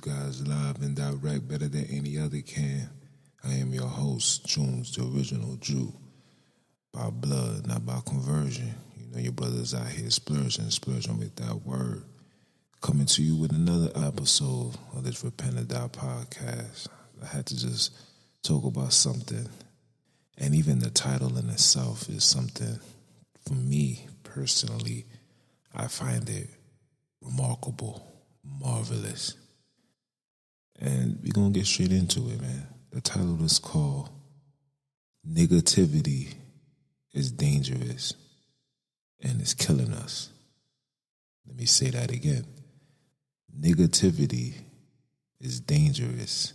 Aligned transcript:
guys 0.00 0.46
live 0.46 0.80
and 0.80 0.96
direct, 0.96 1.46
better 1.46 1.68
than 1.68 1.84
any 1.90 2.18
other 2.18 2.40
can. 2.40 2.88
I 3.44 3.52
am 3.54 3.74
your 3.74 3.88
host, 3.88 4.46
Jones, 4.46 4.96
the 4.96 5.04
original 5.04 5.56
Jew, 5.56 5.92
by 6.92 7.10
blood, 7.10 7.66
not 7.66 7.84
by 7.84 8.00
conversion. 8.06 8.74
You 8.96 9.06
know, 9.10 9.18
your 9.18 9.32
brothers 9.32 9.74
out 9.74 9.88
here 9.88 10.08
splurging, 10.10 10.70
splurging 10.70 11.18
with 11.18 11.36
that 11.36 11.66
word. 11.66 12.04
Coming 12.80 13.06
to 13.06 13.22
you 13.22 13.36
with 13.36 13.52
another 13.52 13.90
episode 13.94 14.74
of 14.94 15.04
this 15.04 15.22
Repent 15.22 15.58
or 15.58 15.64
Die 15.64 15.88
podcast. 15.88 16.88
I 17.22 17.26
had 17.26 17.44
to 17.46 17.58
just 17.58 17.94
talk 18.42 18.64
about 18.64 18.94
something, 18.94 19.48
and 20.38 20.54
even 20.54 20.78
the 20.78 20.90
title 20.90 21.36
in 21.36 21.50
itself 21.50 22.08
is 22.08 22.24
something 22.24 22.78
for 23.46 23.54
me 23.54 24.06
personally. 24.22 25.04
I 25.74 25.88
find 25.88 26.26
it 26.30 26.48
remarkable, 27.20 28.06
marvelous. 28.42 29.34
And 30.80 31.18
we're 31.22 31.32
going 31.32 31.52
to 31.52 31.58
get 31.58 31.66
straight 31.66 31.92
into 31.92 32.20
it, 32.30 32.40
man. 32.40 32.66
The 32.90 33.00
title 33.00 33.44
is 33.44 33.58
called 33.58 34.08
Negativity 35.28 36.34
is 37.12 37.30
Dangerous 37.30 38.14
and 39.22 39.40
It's 39.40 39.54
Killing 39.54 39.92
Us. 39.92 40.30
Let 41.46 41.56
me 41.56 41.66
say 41.66 41.90
that 41.90 42.10
again. 42.10 42.46
Negativity 43.58 44.54
is 45.40 45.60
dangerous 45.60 46.54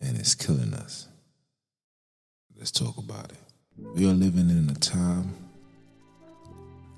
and 0.00 0.18
it's 0.18 0.34
killing 0.34 0.74
us. 0.74 1.06
Let's 2.56 2.70
talk 2.70 2.98
about 2.98 3.32
it. 3.32 3.38
We 3.94 4.08
are 4.08 4.14
living 4.14 4.50
in 4.50 4.68
a 4.68 4.74
time 4.74 5.34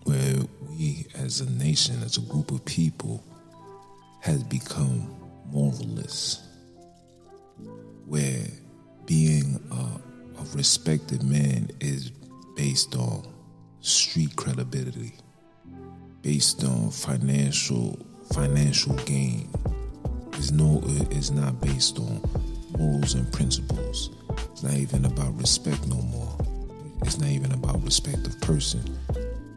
where 0.04 0.36
we 0.68 1.06
as 1.14 1.40
a 1.40 1.50
nation, 1.50 2.02
as 2.02 2.16
a 2.16 2.22
group 2.22 2.50
of 2.50 2.64
people, 2.64 3.22
has 4.20 4.42
become 4.42 5.21
moralists. 5.46 6.48
Where 8.06 8.46
being 9.06 9.60
a, 9.70 10.40
a 10.40 10.44
respected 10.54 11.22
man 11.22 11.70
is 11.80 12.10
based 12.56 12.94
on 12.96 13.26
street 13.80 14.36
credibility, 14.36 15.12
based 16.22 16.64
on 16.64 16.90
financial 16.90 17.98
financial 18.32 18.94
gain. 19.04 19.50
Is 20.38 20.50
no 20.50 20.82
is 21.10 21.30
not 21.30 21.60
based 21.60 21.98
on 21.98 22.20
morals 22.78 23.14
and 23.14 23.30
principles. 23.32 24.10
It's 24.52 24.62
not 24.62 24.74
even 24.74 25.04
about 25.04 25.36
respect 25.38 25.86
no 25.86 25.96
more. 25.96 26.36
It's 27.02 27.18
not 27.18 27.28
even 27.28 27.52
about 27.52 27.82
respect 27.84 28.26
of 28.26 28.40
person. 28.40 28.82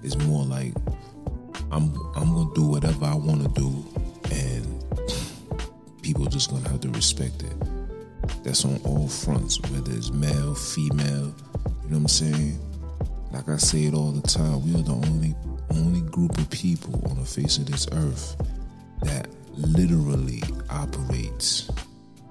It's 0.03 0.17
more 0.17 0.43
like 0.43 0.73
I'm 1.71 1.93
I'm 2.15 2.33
gonna 2.33 2.53
do 2.53 2.67
whatever 2.67 3.05
I 3.05 3.15
wanna 3.15 3.47
do 3.49 3.85
and 3.95 4.04
people 6.05 6.27
just 6.27 6.51
gonna 6.51 6.69
have 6.69 6.79
to 6.79 6.89
respect 6.89 7.41
it. 7.41 8.43
That's 8.43 8.63
on 8.63 8.79
all 8.83 9.07
fronts, 9.07 9.59
whether 9.71 9.91
it's 9.91 10.11
male, 10.11 10.53
female, 10.53 11.33
you 11.83 11.89
know 11.89 11.97
what 11.97 11.97
I'm 11.97 12.07
saying? 12.07 12.59
Like 13.31 13.49
I 13.49 13.57
say 13.57 13.85
it 13.85 13.95
all 13.95 14.11
the 14.11 14.21
time, 14.21 14.63
we 14.63 14.79
are 14.79 14.83
the 14.83 14.91
only 14.91 15.33
only 15.71 16.01
group 16.01 16.37
of 16.37 16.47
people 16.51 17.01
on 17.09 17.17
the 17.17 17.25
face 17.25 17.57
of 17.57 17.65
this 17.65 17.87
earth 17.91 18.37
that 19.01 19.27
literally 19.57 20.43
operates 20.69 21.71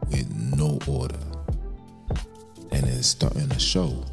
with 0.08 0.32
no 0.56 0.78
order. 0.86 1.18
And 2.70 2.86
it's 2.86 3.08
starting 3.08 3.48
to 3.48 3.58
show. 3.58 4.04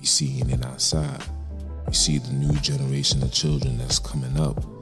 We 0.00 0.04
seeing 0.04 0.50
it 0.50 0.64
outside. 0.64 1.22
We 1.86 1.94
see 1.94 2.18
the 2.18 2.32
new 2.32 2.52
generation 2.54 3.22
of 3.22 3.32
children 3.32 3.78
that's 3.78 4.00
coming 4.00 4.36
up. 4.36 4.73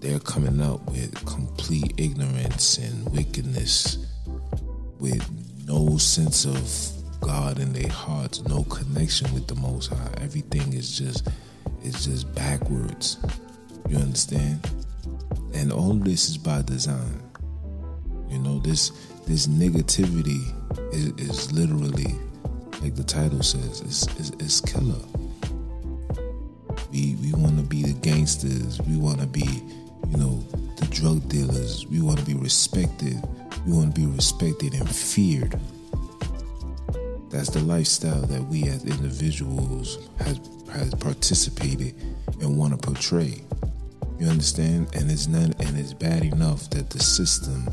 They're 0.00 0.18
coming 0.18 0.60
up 0.60 0.80
with 0.90 1.14
complete 1.26 1.92
ignorance 1.98 2.78
and 2.78 3.10
wickedness, 3.12 3.98
with 4.98 5.24
no 5.66 5.98
sense 5.98 6.44
of 6.44 7.20
God 7.20 7.58
in 7.58 7.72
their 7.72 7.90
hearts, 7.90 8.42
no 8.44 8.64
connection 8.64 9.32
with 9.34 9.46
the 9.46 9.54
Most 9.56 9.92
High. 9.92 10.14
Everything 10.18 10.72
is 10.72 10.96
just 10.96 11.28
is 11.82 12.04
just 12.04 12.34
backwards. 12.34 13.18
You 13.88 13.98
understand? 13.98 14.68
And 15.54 15.72
all 15.72 15.94
this 15.94 16.28
is 16.28 16.38
by 16.38 16.62
design. 16.62 17.22
You 18.28 18.38
know, 18.38 18.58
this 18.60 18.90
this 19.26 19.46
negativity 19.46 20.40
is, 20.92 21.30
is 21.30 21.52
literally, 21.52 22.14
like 22.80 22.94
the 22.94 23.04
title 23.04 23.42
says, 23.42 23.80
it's, 23.82 24.06
it's, 24.18 24.30
it's 24.42 24.60
killer. 24.60 24.98
We 26.92 27.16
we 27.22 27.32
want 27.32 27.56
to 27.58 27.64
be 27.64 27.82
the 27.82 27.92
gangsters. 27.92 28.80
We 28.82 28.96
want 28.96 29.20
to 29.20 29.26
be, 29.26 29.62
you 30.08 30.16
know, 30.16 30.40
the 30.76 30.86
drug 30.90 31.28
dealers. 31.28 31.86
We 31.86 32.00
want 32.00 32.18
to 32.18 32.24
be 32.24 32.34
respected. 32.34 33.22
We 33.66 33.72
want 33.72 33.94
to 33.94 34.00
be 34.00 34.06
respected 34.06 34.74
and 34.74 34.88
feared. 34.88 35.58
That's 37.30 37.50
the 37.50 37.60
lifestyle 37.60 38.22
that 38.22 38.42
we 38.42 38.64
as 38.64 38.84
individuals 38.84 40.08
has 40.18 40.40
has 40.72 40.94
participated 40.94 41.94
and 42.40 42.56
want 42.56 42.72
to 42.72 42.78
portray. 42.78 43.42
You 44.18 44.28
understand? 44.28 44.88
And 44.94 45.10
it's 45.10 45.28
not 45.28 45.60
and 45.60 45.78
it's 45.78 45.92
bad 45.92 46.24
enough 46.24 46.68
that 46.70 46.90
the 46.90 47.00
system 47.00 47.68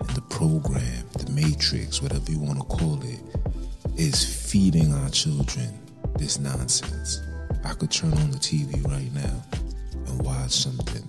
and 0.00 0.16
the 0.16 0.22
program, 0.22 1.04
the 1.18 1.30
matrix, 1.30 2.00
whatever 2.00 2.30
you 2.30 2.38
want 2.38 2.58
to 2.58 2.64
call 2.64 3.02
it, 3.02 3.20
is 3.96 4.24
feeding 4.24 4.92
our 4.92 5.10
children 5.10 5.78
this 6.16 6.38
nonsense. 6.38 7.20
I 7.64 7.72
could 7.72 7.90
turn 7.90 8.12
on 8.12 8.30
the 8.30 8.38
TV 8.38 8.86
right 8.86 9.12
now 9.14 9.42
and 10.06 10.22
watch 10.22 10.50
something. 10.50 11.02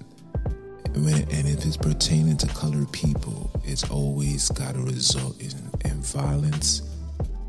And, 0.95 1.47
if 1.47 1.65
it's 1.65 1.75
pertaining 1.75 2.37
to 2.37 2.47
colored 2.47 2.89
people, 2.93 3.51
it's 3.65 3.89
always 3.89 4.49
got 4.49 4.75
to 4.75 4.81
result 4.81 5.39
in, 5.41 5.51
in 5.83 6.01
violence, 6.01 6.81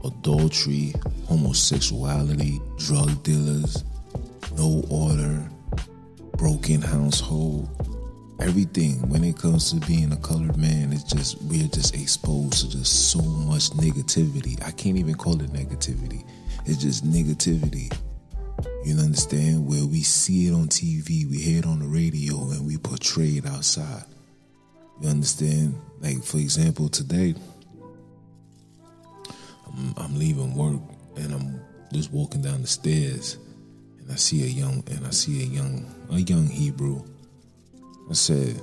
adultery, 0.05 0.93
homosexuality, 1.27 2.61
drug 2.77 3.23
dealers, 3.23 3.85
no 4.57 4.85
order, 4.91 5.49
broken 6.37 6.83
household, 6.83 7.69
everything 8.41 9.09
when 9.09 9.23
it 9.23 9.39
comes 9.39 9.71
to 9.71 9.87
being 9.87 10.13
a 10.13 10.17
colored 10.19 10.59
man 10.59 10.93
it's 10.93 11.05
just 11.05 11.41
we're 11.45 11.67
just 11.69 11.95
exposed 11.95 12.61
to 12.61 12.79
just 12.79 13.11
so 13.11 13.23
much 13.23 13.71
negativity. 13.71 14.63
I 14.67 14.73
can't 14.73 14.99
even 14.99 15.15
call 15.15 15.41
it 15.41 15.53
negativity. 15.53 16.25
It's 16.67 16.83
just 16.83 17.07
negativity 17.07 17.91
you 18.87 18.97
understand? 18.99 19.67
Where 19.67 19.85
we 19.85 20.03
see 20.03 20.47
it 20.49 20.53
on 20.53 20.69
tv 20.69 21.29
we 21.31 21.39
hear 21.39 21.59
it 21.59 21.67
on 21.67 21.81
the 21.81 21.87
radio 21.87 22.51
and 22.51 22.67
we 22.67 22.77
portray 22.77 23.39
it 23.39 23.47
outside. 23.47 24.05
You 25.01 25.09
understand? 25.09 25.79
Like 26.01 26.23
for 26.23 26.39
example 26.39 26.89
today 26.89 27.35
i'm, 29.67 29.95
I'm 29.97 30.19
leaving 30.19 30.55
work 30.55 30.81
and 31.17 31.33
i'm 31.33 31.61
just 31.93 32.13
walking 32.13 32.43
down 32.43 32.61
the 32.61 32.67
stairs 32.67 33.39
and 34.07 34.13
I 34.13 34.17
see 34.17 34.45
a 34.45 34.47
young 34.47 34.85
and 34.89 35.05
I 35.05 35.11
see 35.11 35.43
a 35.43 35.47
young 35.47 35.85
a 36.11 36.19
young 36.19 36.47
Hebrew. 36.47 37.03
I 38.09 38.13
said, 38.13 38.61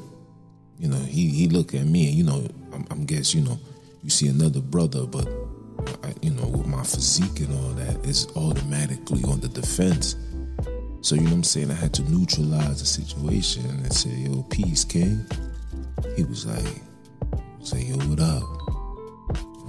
you 0.80 0.88
know, 0.88 1.00
he 1.00 1.28
he 1.30 1.50
looked 1.50 1.74
at 1.74 1.86
me 1.86 2.08
and 2.08 2.16
you 2.16 2.24
know, 2.24 2.48
I'm, 2.72 2.86
I'm 2.90 3.06
guess 3.06 3.34
you 3.34 3.42
know, 3.42 3.60
you 4.04 4.10
see 4.10 4.28
another 4.28 4.62
brother, 4.62 5.06
but 5.06 5.28
I, 6.04 6.14
you 6.22 6.32
know, 6.32 6.48
with 6.48 6.68
my 6.68 6.84
physique 6.84 7.42
and 7.42 7.54
all 7.60 7.74
that, 7.74 8.06
it's 8.08 8.26
automatically 8.38 8.64
on 8.64 8.72
the 9.44 9.62
defense. 9.62 10.16
So 11.02 11.16
you 11.16 11.22
know 11.22 11.32
what 11.32 11.36
I'm 11.36 11.44
saying? 11.44 11.70
I 11.70 11.74
had 11.74 11.94
to 11.96 12.02
neutralize 12.10 12.80
the 12.80 12.86
situation 12.86 13.66
and 13.66 13.94
say, 13.94 14.10
"Yo, 14.10 14.44
peace, 14.44 14.86
King." 14.86 15.26
He 16.16 16.24
was 16.24 16.46
like, 16.46 16.82
"Say, 17.62 17.84
yo, 17.88 17.98
what 18.08 18.22
up?" 18.22 18.44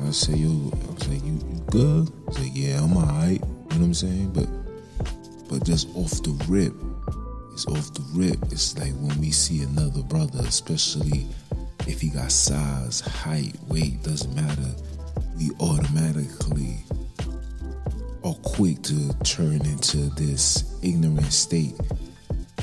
I 0.00 0.11
say, 0.12 0.37
"Yo," 0.37 0.49
I 0.49 0.93
was 0.94 1.09
like, 1.09 1.25
"You 1.25 1.32
you 1.50 1.61
good?" 1.71 2.12
I 2.29 2.32
said, 2.32 2.53
"Yeah, 2.55 2.82
I'm 2.85 2.97
alright." 2.97 3.41
You 3.41 3.81
know 3.81 3.87
what 3.91 3.91
I'm 3.91 3.94
saying? 3.94 4.31
But 4.31 4.49
but 5.49 5.65
just 5.65 5.88
off 5.97 6.23
the 6.23 6.35
rip, 6.47 6.75
it's 7.53 7.67
off 7.67 7.93
the 7.94 8.06
rip. 8.15 8.38
It's 8.53 8.79
like 8.79 8.94
when 9.03 9.19
we 9.19 9.32
see 9.32 9.62
another 9.62 10.03
brother, 10.03 10.38
especially 10.47 11.26
if 11.88 12.00
he 12.00 12.11
got 12.11 12.31
size, 12.31 13.00
height, 13.00 13.56
weight, 13.67 14.03
doesn't 14.05 14.35
matter, 14.35 14.71
we 15.37 15.50
automatically 15.59 16.85
are 18.25 18.35
quick 18.43 18.81
to 18.82 19.12
turn 19.23 19.56
into 19.67 19.99
this 20.15 20.79
ignorant 20.82 21.31
state 21.31 21.75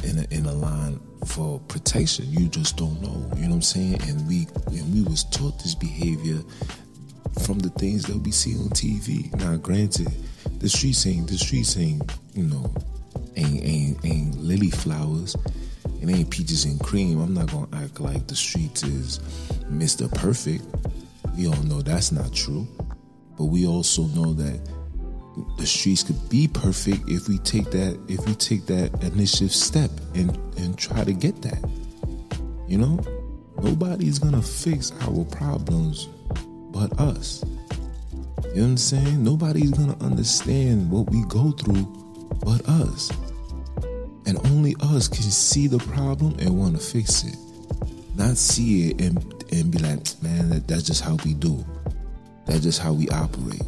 in 0.03 0.17
a, 0.17 0.25
in 0.31 0.45
a 0.47 0.53
line 0.53 0.99
for 1.27 1.59
protection. 1.67 2.25
You 2.29 2.47
just 2.47 2.77
don't 2.77 2.99
know. 2.99 3.29
You 3.35 3.43
know 3.43 3.49
what 3.49 3.55
I'm 3.55 3.61
saying? 3.61 4.01
And 4.07 4.27
we 4.27 4.47
and 4.67 4.93
we 4.93 5.03
was 5.03 5.23
taught 5.25 5.59
this 5.59 5.75
behavior 5.75 6.39
from 7.45 7.59
the 7.59 7.69
things 7.69 8.05
that 8.05 8.17
we 8.17 8.31
see 8.31 8.55
on 8.55 8.69
TV. 8.69 9.33
Now, 9.35 9.55
granted, 9.57 10.11
the 10.59 10.67
streets 10.67 11.05
ain't 11.05 11.29
the 11.29 11.37
streets 11.37 11.77
ain't 11.77 12.11
you 12.33 12.43
know 12.43 12.73
ain't 13.35 13.63
ain't 13.63 14.05
ain't 14.05 14.37
lily 14.37 14.71
flowers. 14.71 15.35
It 16.01 16.09
ain't 16.09 16.31
peaches 16.31 16.65
and 16.65 16.79
cream. 16.79 17.21
I'm 17.21 17.35
not 17.35 17.51
gonna 17.51 17.83
act 17.83 17.99
like 17.99 18.25
the 18.25 18.35
streets 18.35 18.81
is 18.81 19.19
Mr. 19.69 20.11
Perfect. 20.11 20.65
We 21.37 21.47
all 21.47 21.63
know 21.63 21.83
that's 21.83 22.11
not 22.11 22.33
true. 22.33 22.67
But 23.37 23.45
we 23.45 23.67
also 23.67 24.07
know 24.07 24.33
that 24.33 24.59
the 25.57 25.65
streets 25.65 26.03
could 26.03 26.29
be 26.29 26.47
perfect 26.47 27.07
if 27.07 27.27
we 27.27 27.37
take 27.39 27.71
that 27.71 27.99
if 28.07 28.25
we 28.25 28.33
take 28.35 28.65
that 28.65 28.91
initiative 29.03 29.51
step 29.51 29.91
and 30.15 30.35
and 30.57 30.77
try 30.77 31.03
to 31.03 31.13
get 31.13 31.41
that. 31.41 31.59
You 32.67 32.77
know? 32.77 32.99
Nobody's 33.61 34.17
gonna 34.17 34.41
fix 34.41 34.91
our 35.01 35.25
problems 35.25 36.07
but 36.71 36.97
us. 36.99 37.43
You 37.43 38.57
know 38.57 38.63
what 38.63 38.69
I'm 38.69 38.77
saying? 38.77 39.23
Nobody's 39.23 39.71
gonna 39.71 39.97
understand 40.01 40.89
what 40.89 41.09
we 41.11 41.23
go 41.27 41.51
through 41.51 41.85
but 42.43 42.67
us. 42.67 43.11
And 44.25 44.37
only 44.47 44.75
us 44.81 45.07
can 45.07 45.21
see 45.23 45.67
the 45.67 45.79
problem 45.79 46.35
and 46.39 46.57
want 46.57 46.75
to 46.77 46.81
fix 46.81 47.23
it. 47.23 47.35
Not 48.15 48.37
see 48.37 48.89
it 48.89 49.01
and 49.01 49.17
and 49.51 49.69
be 49.71 49.79
like, 49.79 49.99
man, 50.23 50.49
that, 50.49 50.67
that's 50.67 50.83
just 50.83 51.03
how 51.03 51.17
we 51.25 51.33
do. 51.33 51.63
That's 52.45 52.61
just 52.61 52.79
how 52.79 52.93
we 52.93 53.09
operate. 53.09 53.61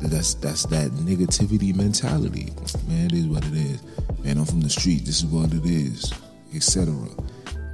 That's 0.00 0.34
that's 0.34 0.64
that 0.66 0.90
negativity 0.92 1.74
mentality. 1.74 2.52
Man, 2.88 3.06
it 3.06 3.12
is 3.12 3.26
what 3.26 3.44
it 3.44 3.52
is. 3.52 3.82
Man, 4.24 4.38
I'm 4.38 4.44
from 4.44 4.60
the 4.60 4.70
street. 4.70 5.04
This 5.04 5.18
is 5.22 5.26
what 5.26 5.52
it 5.52 5.64
is, 5.64 6.12
etc. 6.54 6.94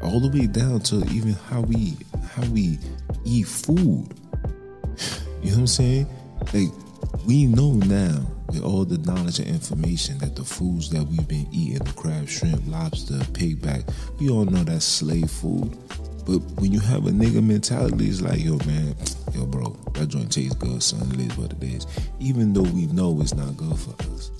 All 0.02 0.20
the 0.20 0.28
way 0.28 0.46
down 0.46 0.80
to 0.80 0.96
even 1.10 1.32
how 1.32 1.60
we 1.60 1.96
how 2.30 2.44
we 2.46 2.78
eat 3.24 3.46
food. 3.46 4.08
You 5.42 5.52
know 5.52 5.58
what 5.58 5.60
I'm 5.60 5.66
saying? 5.68 6.06
Like 6.52 6.72
we 7.24 7.46
know 7.46 7.74
now 7.74 8.26
with 8.48 8.62
all 8.62 8.84
the 8.84 8.98
knowledge 8.98 9.38
and 9.38 9.48
information 9.48 10.18
that 10.18 10.34
the 10.34 10.44
foods 10.44 10.90
that 10.90 11.04
we've 11.04 11.28
been 11.28 11.46
eating, 11.52 11.78
the 11.78 11.92
crab, 11.92 12.28
shrimp, 12.28 12.62
lobster, 12.66 13.18
pigback, 13.32 13.88
we 14.18 14.28
all 14.28 14.44
know 14.44 14.64
that's 14.64 14.84
slave 14.84 15.30
food. 15.30 15.76
But 16.24 16.38
when 16.60 16.72
you 16.72 16.80
have 16.80 17.06
a 17.06 17.10
nigga 17.10 17.42
mentality, 17.44 18.08
it's 18.08 18.20
like, 18.20 18.42
yo, 18.42 18.58
man, 18.66 18.96
yo, 19.36 19.46
bro, 19.46 19.76
that 19.92 20.08
joint 20.08 20.32
tastes 20.32 20.54
good, 20.54 20.82
son. 20.82 21.10
It 21.14 21.20
is 21.20 21.36
what 21.36 21.52
it 21.52 21.62
is. 21.62 21.86
Even 22.18 22.52
though 22.52 22.62
we 22.62 22.86
know 22.86 23.20
it's 23.20 23.34
not 23.34 23.56
good 23.56 23.78
for 23.78 23.94
us. 24.12 24.30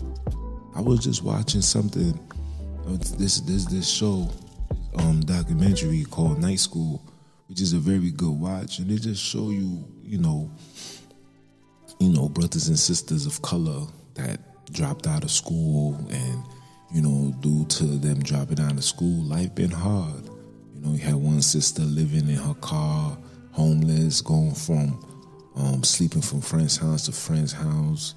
I 0.75 0.81
was 0.81 1.00
just 1.00 1.22
watching 1.22 1.62
something, 1.62 2.19
uh, 2.87 2.96
this 3.19 3.40
this 3.40 3.66
this 3.66 3.88
show, 3.88 4.28
um, 4.96 5.20
documentary 5.20 6.04
called 6.04 6.38
Night 6.38 6.60
School, 6.60 7.02
which 7.48 7.60
is 7.60 7.72
a 7.72 7.78
very 7.78 8.10
good 8.10 8.32
watch, 8.32 8.78
and 8.78 8.90
they 8.90 8.96
just 8.96 9.22
show 9.22 9.50
you, 9.50 9.87
you 10.02 10.19
know, 10.19 10.50
you 11.98 12.10
know, 12.10 12.28
brothers 12.28 12.69
and 12.69 12.78
sisters 12.78 13.26
of 13.26 13.40
color 13.43 13.87
that 14.14 14.40
dropped 14.72 15.06
out 15.06 15.25
of 15.25 15.31
school 15.31 15.96
and, 16.10 16.43
you 16.93 17.00
know, 17.00 17.32
due 17.40 17.64
to 17.66 17.84
them 17.84 18.20
dropping 18.22 18.60
out 18.60 18.72
of 18.72 18.84
school, 18.84 19.22
life 19.25 19.54
been 19.54 19.70
hard. 19.70 20.25
You 20.75 20.81
know, 20.82 20.93
you 20.93 20.98
had 20.98 21.14
one 21.14 21.40
sister 21.40 21.82
living 21.82 22.28
in 22.28 22.37
her 22.37 22.54
car, 22.54 23.16
homeless, 23.56 24.20
going 24.20 24.55
from 24.55 25.03
um, 25.56 25.82
sleeping 25.82 26.20
from 26.20 26.43
friend's 26.43 26.76
house 26.76 27.06
to 27.06 27.12
friend's 27.12 27.53
house, 27.53 28.14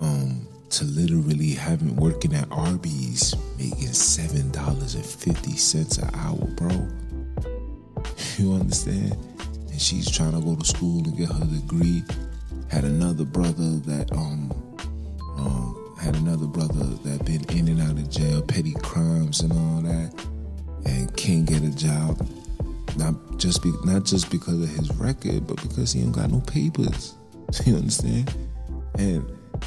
um, 0.00 0.46
to 0.70 0.84
literally 0.84 1.50
having 1.50 1.94
working 1.96 2.34
at 2.34 2.48
Arby's, 2.50 3.34
making 3.58 3.92
seven 3.92 4.50
dollars 4.50 4.94
and 4.94 5.04
fifty 5.04 5.56
cents 5.56 5.98
an 5.98 6.10
hour, 6.14 6.46
bro. 6.56 6.88
You 8.36 8.54
understand? 8.54 9.12
And 9.70 9.80
she's 9.80 10.10
trying 10.10 10.32
to 10.32 10.40
go 10.40 10.56
to 10.56 10.64
school 10.64 11.04
and 11.04 11.16
get 11.16 11.28
her 11.30 11.44
degree. 11.44 12.02
Had 12.68 12.84
another 12.84 13.24
brother 13.24 13.76
that 13.86 14.10
um 14.12 14.50
um 15.38 15.96
had 16.00 16.16
another 16.16 16.46
brother 16.46 16.84
that 17.04 17.24
been 17.24 17.44
in 17.56 17.68
and 17.68 17.80
out 17.80 17.92
of 17.92 18.10
jail, 18.10 18.42
petty 18.42 18.74
crimes 18.82 19.40
and 19.40 19.52
all 19.52 19.80
that, 19.82 20.26
and 20.86 21.16
can't 21.16 21.46
get 21.46 21.62
a 21.62 21.70
job. 21.76 22.26
Not 22.96 23.14
just 23.38 23.62
be 23.62 23.72
not 23.84 24.04
just 24.04 24.30
because 24.30 24.62
of 24.62 24.68
his 24.68 24.94
record, 24.96 25.46
but 25.46 25.60
because 25.62 25.92
he 25.92 26.02
ain't 26.02 26.12
got 26.12 26.30
no 26.30 26.40
papers. 26.40 27.14
You 27.66 27.76
understand? 27.76 28.34
And 28.98 29.24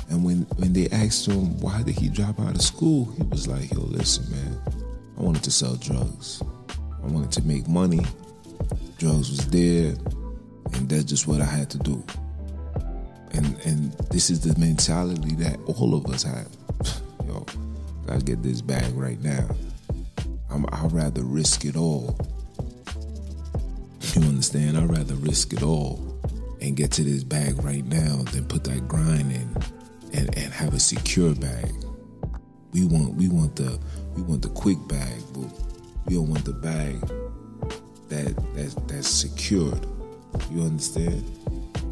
and 0.10 0.24
when 0.24 0.42
when 0.58 0.74
they 0.74 0.90
asked 0.90 1.28
him 1.28 1.60
why 1.60 1.84
did 1.84 1.98
he 1.98 2.10
drop 2.10 2.40
out 2.40 2.56
of 2.56 2.62
school, 2.62 3.06
he 3.16 3.24
was 3.24 3.48
like, 3.48 3.72
"Yo, 3.72 3.80
listen, 3.82 4.30
man, 4.32 4.62
I 5.18 5.22
wanted 5.22 5.44
to 5.44 5.52
sell 5.52 5.76
drugs. 5.76 6.42
I 7.04 7.08
wanted 7.08 7.32
to 7.34 7.42
make 7.44 7.68
money. 7.68 8.06
Drugs 8.98 9.30
was 9.30 9.48
there, 9.48 9.96
and 10.74 10.90
that's 10.90 11.04
just 11.04 11.28
what 11.28 11.42
I 11.42 11.46
had 11.46 11.70
to 11.72 11.78
do." 11.78 12.04
And 13.32 13.58
and 13.64 13.94
this 14.12 14.30
is 14.30 14.42
the 14.42 14.60
mentality 14.60 15.36
that 15.36 15.60
all 15.68 15.94
of 15.94 16.08
us 16.08 16.24
have. 16.24 16.50
Yo, 17.28 17.46
gotta 18.06 18.24
get 18.24 18.42
this 18.44 18.62
bag 18.62 18.94
right 18.96 19.22
now. 19.22 19.48
I'm, 20.50 20.66
I'd 20.72 20.92
rather 20.92 21.24
risk 21.24 21.66
it 21.66 21.76
all. 21.76 22.18
You 24.18 24.24
understand? 24.30 24.78
I'd 24.78 24.90
rather 24.90 25.14
risk 25.14 25.54
it 25.54 25.62
all 25.62 26.20
and 26.60 26.76
get 26.76 26.92
to 26.94 27.04
this 27.04 27.24
bag 27.24 27.64
right 27.64 27.86
now 27.86 28.24
than 28.32 28.46
put 28.46 28.64
that 28.64 28.88
grind 28.88 29.32
in 29.32 29.56
and, 30.12 30.36
and 30.36 30.52
have 30.52 30.74
a 30.74 30.80
secure 30.80 31.36
bag. 31.36 31.72
We 32.74 32.86
want 32.86 33.14
we 33.14 33.30
want 33.30 33.56
the 33.56 33.80
we 34.16 34.24
want 34.24 34.42
the 34.42 34.50
quick 34.50 34.80
bag, 34.88 35.22
but 35.34 35.52
we 36.08 36.16
don't 36.16 36.30
want 36.30 36.46
the 36.46 36.54
bag 36.54 37.00
that 38.10 38.36
that's 38.56 38.74
that's 38.88 39.08
secured. 39.08 39.86
You 40.50 40.64
understand? 40.64 41.24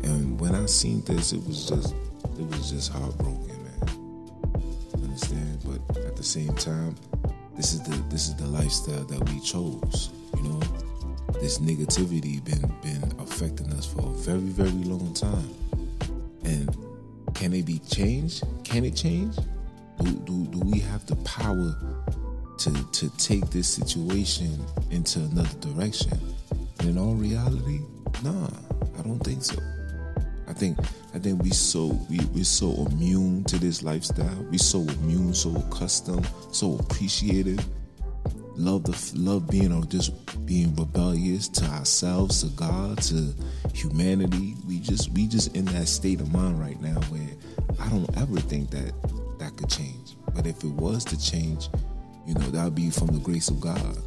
And 0.04 0.40
when 0.40 0.56
I 0.56 0.66
seen 0.66 1.02
this, 1.02 1.32
it 1.32 1.46
was 1.46 1.70
just 1.70 1.94
it 2.40 2.48
was 2.48 2.72
just 2.72 2.92
heartbroken, 2.92 3.64
man. 3.64 5.04
Understand? 5.04 5.60
But 5.64 5.98
at 5.98 6.16
the 6.16 6.24
same 6.24 6.56
time, 6.56 6.96
this 7.56 7.74
is 7.74 7.84
the 7.84 7.96
this 8.10 8.30
is 8.30 8.36
the 8.36 8.48
lifestyle 8.48 9.04
that 9.04 9.30
we 9.30 9.40
chose. 9.42 10.10
This 11.46 11.60
negativity 11.60 12.44
been 12.44 12.74
been 12.82 13.20
affecting 13.20 13.72
us 13.74 13.86
for 13.86 14.00
a 14.00 14.14
very 14.14 14.40
very 14.40 14.84
long 14.84 15.14
time. 15.14 15.54
And 16.44 16.76
can 17.36 17.54
it 17.54 17.68
be 17.68 17.78
changed? 17.78 18.44
Can 18.64 18.84
it 18.84 18.96
change? 18.96 19.36
Do 20.00 20.12
do, 20.26 20.48
do 20.48 20.60
we 20.62 20.80
have 20.80 21.06
the 21.06 21.16
power 21.18 21.78
to 22.58 22.72
to 22.94 23.10
take 23.20 23.48
this 23.52 23.68
situation 23.70 24.60
into 24.90 25.20
another 25.20 25.56
direction? 25.60 26.18
And 26.80 26.90
in 26.90 26.98
all 26.98 27.14
reality, 27.14 27.82
nah, 28.24 28.50
I 28.98 29.04
don't 29.04 29.20
think 29.20 29.44
so. 29.44 29.62
I 30.48 30.54
think 30.54 30.80
I 31.14 31.20
think 31.20 31.44
we 31.44 31.52
so 31.52 31.90
we 32.10 32.22
we're 32.34 32.44
so 32.44 32.88
immune 32.90 33.44
to 33.44 33.60
this 33.60 33.84
lifestyle. 33.84 34.44
We 34.50 34.58
so 34.58 34.80
immune, 34.80 35.36
so 35.36 35.56
accustomed, 35.56 36.28
so 36.52 36.80
appreciative. 36.80 37.64
Love 38.58 38.84
the 38.84 39.12
love 39.16 39.50
being 39.50 39.74
or 39.74 39.84
just 39.86 40.46
being 40.46 40.76
rebellious 40.76 41.50
to 41.50 41.66
ourselves, 41.66 42.42
to 42.42 42.50
God, 42.56 43.02
to 43.04 43.34
humanity. 43.74 44.56
We 44.68 44.80
just 44.80 45.12
we 45.12 45.28
just 45.28 45.56
in 45.56 45.66
that 45.66 45.88
state 45.88 46.22
of 46.22 46.32
mind 46.32 46.60
right 46.60 46.80
now 46.82 47.00
where 47.10 47.30
I 47.80 47.90
don't 47.90 48.18
ever 48.18 48.40
think 48.40 48.72
that 48.72 48.94
that 49.40 49.58
could 49.58 49.70
change. 49.70 50.16
But 50.34 50.48
if 50.48 50.64
it 50.64 50.72
was 50.72 51.04
to 51.06 51.22
change, 51.22 51.68
you 52.26 52.34
know, 52.34 52.50
that 52.52 52.64
would 52.64 52.76
be 52.76 52.90
from 52.90 53.08
the 53.08 53.20
grace 53.20 53.50
of 53.50 53.60
God. 53.60 53.98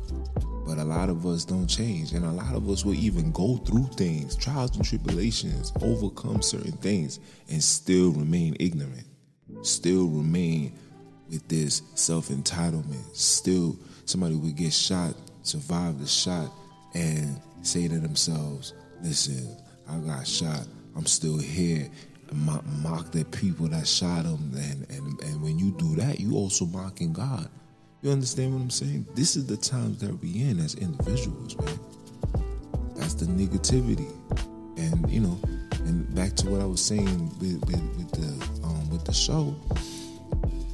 But 0.67 0.79
a 0.79 0.85
lot 0.85 1.09
of 1.09 1.25
us 1.27 1.45
don't 1.45 1.67
change, 1.67 2.13
and 2.13 2.25
a 2.25 2.31
lot 2.31 2.55
of 2.55 2.69
us 2.69 2.85
will 2.85 2.95
even 2.95 3.33
go 3.33 3.57
through 3.57 3.87
things, 3.97 4.37
trials 4.37 4.77
and 4.77 4.85
tribulations, 4.85 5.73
overcome 5.81 6.43
certain 6.43 6.73
things, 6.73 7.21
and 7.49 7.63
still 7.63 8.11
remain 8.13 8.55
ignorant, 8.61 9.07
still 9.63 10.07
remain 10.09 10.73
with 11.31 11.47
this 11.49 11.83
self 11.95 12.29
entitlement. 12.29 13.03
Still, 13.15 13.79
somebody 14.09 14.35
would 14.35 14.57
get 14.57 14.73
shot, 14.73 15.15
survive 15.43 16.01
the 16.01 16.07
shot, 16.07 16.51
and 16.95 17.41
say 17.63 17.89
to 17.89 17.99
themselves, 17.99 18.75
Listen, 19.03 19.57
I 19.89 19.99
got 19.99 20.27
shot, 20.27 20.67
I'm 20.97 21.07
still 21.07 21.39
here. 21.39 21.89
Mock, 22.33 22.63
mock 22.83 23.11
the 23.11 23.25
people 23.25 23.69
that 23.69 23.87
shot 23.87 24.27
him, 24.27 24.53
and, 24.55 24.87
and 24.91 25.23
and 25.23 25.43
when 25.43 25.59
you 25.59 25.71
do 25.79 25.97
that, 25.97 26.21
you 26.21 26.35
also 26.35 26.67
mocking 26.67 27.15
God. 27.15 27.49
You 28.03 28.11
understand 28.11 28.53
what 28.53 28.61
I'm 28.61 28.71
saying? 28.71 29.07
This 29.15 29.35
is 29.35 29.47
the 29.47 29.57
times 29.57 29.99
that 30.01 30.13
we 30.21 30.43
in 30.43 30.59
as 30.61 30.75
individuals, 30.75 31.57
man. 31.57 31.81
That's 32.97 33.15
the 33.15 33.25
negativity, 33.25 34.13
and 34.77 35.11
you 35.11 35.21
know, 35.21 35.41
and 35.87 36.15
back 36.15 36.35
to 36.37 36.51
what 36.51 36.61
I 36.61 36.67
was 36.67 36.85
saying 36.85 37.31
with 37.39 37.65
with, 37.67 37.81
with 37.97 38.11
the 38.11 38.67
um, 38.67 38.91
with 38.91 39.07
the 39.07 39.15
show. 39.15 39.55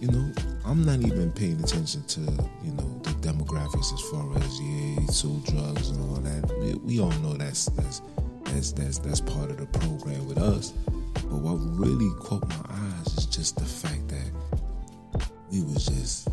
You 0.00 0.08
know, 0.08 0.32
I'm 0.66 0.84
not 0.84 1.00
even 1.02 1.30
paying 1.30 1.62
attention 1.62 2.02
to 2.02 2.20
you 2.20 2.72
know 2.72 2.93
demographics 3.34 3.92
as 3.92 4.00
far 4.00 4.36
as 4.38 4.60
yeah, 4.60 5.06
sold 5.06 5.44
drugs 5.46 5.90
and 5.90 6.00
all 6.10 6.16
that. 6.16 6.80
We, 6.84 7.00
all 7.00 7.10
know 7.22 7.34
that's 7.34 7.66
that's 7.66 8.00
that's 8.44 8.72
that's 8.72 8.98
that's 8.98 9.20
part 9.20 9.50
of 9.50 9.58
the 9.58 9.66
program 9.78 10.26
with 10.26 10.38
us. 10.38 10.70
But 11.14 11.40
what 11.40 11.54
really 11.54 12.10
caught 12.20 12.46
my 12.48 12.64
eyes 12.70 13.18
is 13.18 13.26
just 13.26 13.56
the 13.56 13.64
fact 13.64 14.08
that 14.08 15.28
we 15.50 15.62
was 15.62 15.86
just 15.86 16.28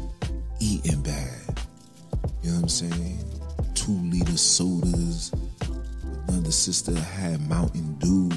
eating 0.60 1.02
bad. 1.02 1.60
You 2.44 2.52
know 2.52 2.56
what 2.58 2.64
I'm 2.64 2.70
saying? 2.70 3.20
Two 3.74 3.94
liter 3.94 4.38
sodas. 4.38 5.32
Another 6.28 6.52
sister 6.52 6.96
had 6.96 7.42
Mountain 7.50 7.96
Dew, 7.96 8.30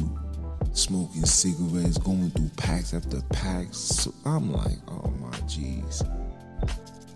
smoking 0.72 1.26
cigarettes, 1.26 1.98
going 1.98 2.30
through 2.30 2.50
packs 2.56 2.94
after 2.94 3.20
packs. 3.32 3.76
So 3.76 4.14
I'm 4.24 4.52
like, 4.52 4.78
oh 4.88 5.12
my 5.20 5.30
jeez. 5.48 6.02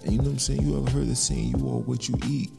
And 0.08 0.16
you 0.16 0.22
know 0.22 0.28
what 0.28 0.32
I'm 0.32 0.38
saying? 0.38 0.62
You 0.62 0.78
ever 0.78 0.90
heard 0.90 1.06
the 1.06 1.14
saying, 1.14 1.58
you 1.58 1.68
are 1.68 1.80
what 1.80 2.08
you 2.08 2.14
eat? 2.26 2.50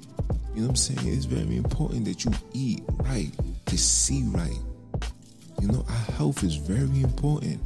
You 0.54 0.62
know 0.62 0.68
what 0.68 0.70
I'm 0.70 0.76
saying? 0.76 1.00
It's 1.12 1.26
very 1.26 1.58
important 1.58 2.06
that 2.06 2.24
you 2.24 2.32
eat 2.54 2.84
right, 3.00 3.32
to 3.66 3.76
see 3.76 4.22
right, 4.26 4.60
You 5.60 5.70
know, 5.70 5.84
our 5.90 6.14
health 6.14 6.44
is 6.44 6.58
very 6.58 7.02
important. 7.02 7.60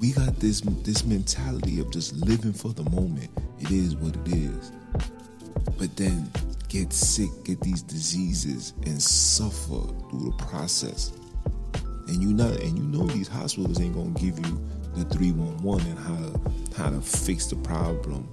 We 0.00 0.10
got 0.10 0.34
this 0.40 0.62
this 0.82 1.04
mentality 1.04 1.78
of 1.78 1.92
just 1.92 2.14
living 2.14 2.52
for 2.52 2.72
the 2.72 2.82
moment. 2.90 3.30
It 3.60 3.70
is 3.70 3.94
what 3.94 4.16
it 4.16 4.34
is. 4.34 4.72
But 5.78 5.94
then 5.96 6.28
get 6.68 6.92
sick, 6.92 7.30
get 7.44 7.60
these 7.60 7.82
diseases, 7.82 8.74
and 8.86 9.00
suffer 9.00 9.86
through 10.10 10.34
the 10.36 10.44
process. 10.46 11.12
And 12.08 12.20
you 12.20 12.32
not 12.32 12.56
and 12.56 12.76
you 12.76 12.82
know 12.82 13.06
these 13.06 13.28
hospitals 13.28 13.80
ain't 13.80 13.94
gonna 13.94 14.10
give 14.18 14.36
you 14.44 14.60
the 14.96 15.04
311 15.04 15.86
and 15.86 15.98
how 16.00 16.16
to 16.16 16.82
how 16.82 16.90
to 16.90 17.00
fix 17.00 17.46
the 17.46 17.56
problem 17.56 18.28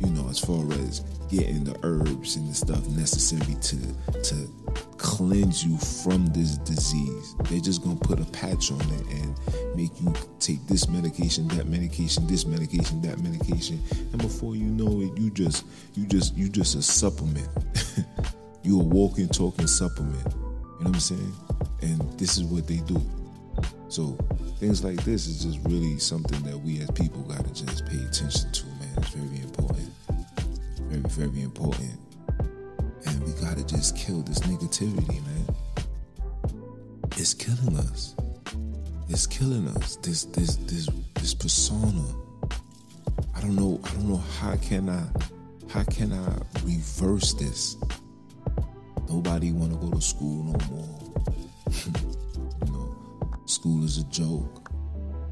you 0.00 0.10
know, 0.10 0.28
as 0.28 0.38
far 0.38 0.64
as 0.72 1.00
getting 1.28 1.64
the 1.64 1.76
herbs 1.82 2.36
and 2.36 2.48
the 2.48 2.54
stuff 2.54 2.86
necessary 2.88 3.54
to 3.60 3.76
to 4.22 4.48
cleanse 4.96 5.64
you 5.64 5.76
from 5.76 6.26
this 6.26 6.56
disease. 6.58 7.34
They're 7.44 7.60
just 7.60 7.82
gonna 7.82 7.96
put 7.96 8.20
a 8.20 8.24
patch 8.26 8.70
on 8.70 8.80
it 8.80 9.06
and 9.10 9.76
make 9.76 10.00
you 10.00 10.12
take 10.38 10.64
this 10.66 10.88
medication, 10.88 11.48
that 11.48 11.66
medication, 11.66 12.26
this 12.26 12.46
medication, 12.46 13.00
that 13.02 13.18
medication, 13.20 13.82
and 14.12 14.18
before 14.20 14.56
you 14.56 14.66
know 14.66 15.00
it, 15.00 15.18
you 15.18 15.30
just 15.30 15.64
you 15.94 16.06
just 16.06 16.36
you 16.36 16.48
just 16.48 16.74
a 16.76 16.82
supplement. 16.82 17.48
you 18.62 18.80
a 18.80 18.84
walking, 18.84 19.28
talking 19.28 19.66
supplement. 19.66 20.24
You 20.24 20.84
know 20.84 20.90
what 20.90 20.94
I'm 20.94 21.00
saying? 21.00 21.34
And 21.82 22.18
this 22.18 22.36
is 22.36 22.44
what 22.44 22.66
they 22.66 22.78
do. 22.78 23.00
So 23.88 24.16
things 24.58 24.84
like 24.84 25.02
this 25.04 25.26
is 25.26 25.44
just 25.44 25.58
really 25.64 25.98
something 25.98 26.42
that 26.42 26.58
we 26.58 26.80
as 26.80 26.90
people 26.90 27.22
gotta 27.22 27.52
just 27.52 27.86
pay 27.86 27.98
attention 27.98 28.52
to. 28.52 28.65
It's 28.96 29.10
very 29.10 29.42
important. 29.42 29.90
Very, 30.88 31.28
very 31.28 31.42
important. 31.42 31.98
And 33.06 33.22
we 33.24 33.32
gotta 33.40 33.64
just 33.64 33.96
kill 33.96 34.22
this 34.22 34.40
negativity, 34.40 35.24
man. 35.24 35.56
It's 37.16 37.34
killing 37.34 37.76
us. 37.76 38.14
It's 39.08 39.26
killing 39.26 39.68
us. 39.68 39.96
This 39.96 40.24
this 40.24 40.56
this 40.56 40.88
this 41.14 41.34
persona. 41.34 42.04
I 43.34 43.40
don't 43.40 43.56
know, 43.56 43.80
I 43.84 43.88
don't 43.90 44.08
know 44.08 44.22
how 44.40 44.56
can 44.56 44.88
I 44.88 45.02
how 45.68 45.84
can 45.84 46.12
I 46.12 46.26
reverse 46.64 47.34
this? 47.34 47.76
Nobody 49.08 49.52
wanna 49.52 49.76
go 49.76 49.90
to 49.90 50.00
school 50.00 50.44
no 50.44 50.58
more. 50.70 51.00
you 52.66 52.72
know, 52.72 52.96
school 53.46 53.84
is 53.84 53.98
a 53.98 54.04
joke. 54.04 54.70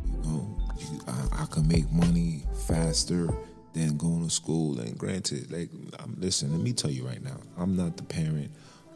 You 0.06 0.18
know, 0.22 0.58
you, 0.78 1.00
I, 1.08 1.42
I 1.42 1.46
can 1.46 1.66
make 1.66 1.90
money 1.90 2.44
faster 2.68 3.28
than 3.74 3.96
going 3.96 4.24
to 4.24 4.30
school. 4.30 4.78
And 4.80 4.96
granted, 4.96 5.52
like, 5.52 5.68
I'm, 5.98 6.16
listen, 6.18 6.50
let 6.52 6.60
me 6.60 6.72
tell 6.72 6.90
you 6.90 7.06
right 7.06 7.22
now, 7.22 7.38
I'm 7.58 7.76
not 7.76 7.96
the 7.96 8.04
parent, 8.04 8.50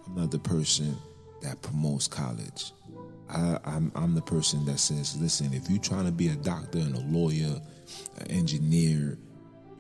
I'm 0.07 0.15
not 0.15 0.31
the 0.31 0.39
person 0.39 0.97
that 1.43 1.61
promotes 1.61 2.09
college. 2.09 2.73
I, 3.29 3.59
I'm, 3.65 3.93
I'm 3.95 4.15
the 4.15 4.23
person 4.23 4.65
that 4.65 4.79
says, 4.79 5.21
listen, 5.21 5.53
if 5.53 5.69
you're 5.69 5.79
trying 5.79 6.07
to 6.07 6.13
be 6.13 6.29
a 6.29 6.37
doctor 6.37 6.79
and 6.79 6.95
a 6.97 7.01
lawyer, 7.01 7.61
an 8.19 8.31
engineer, 8.31 9.19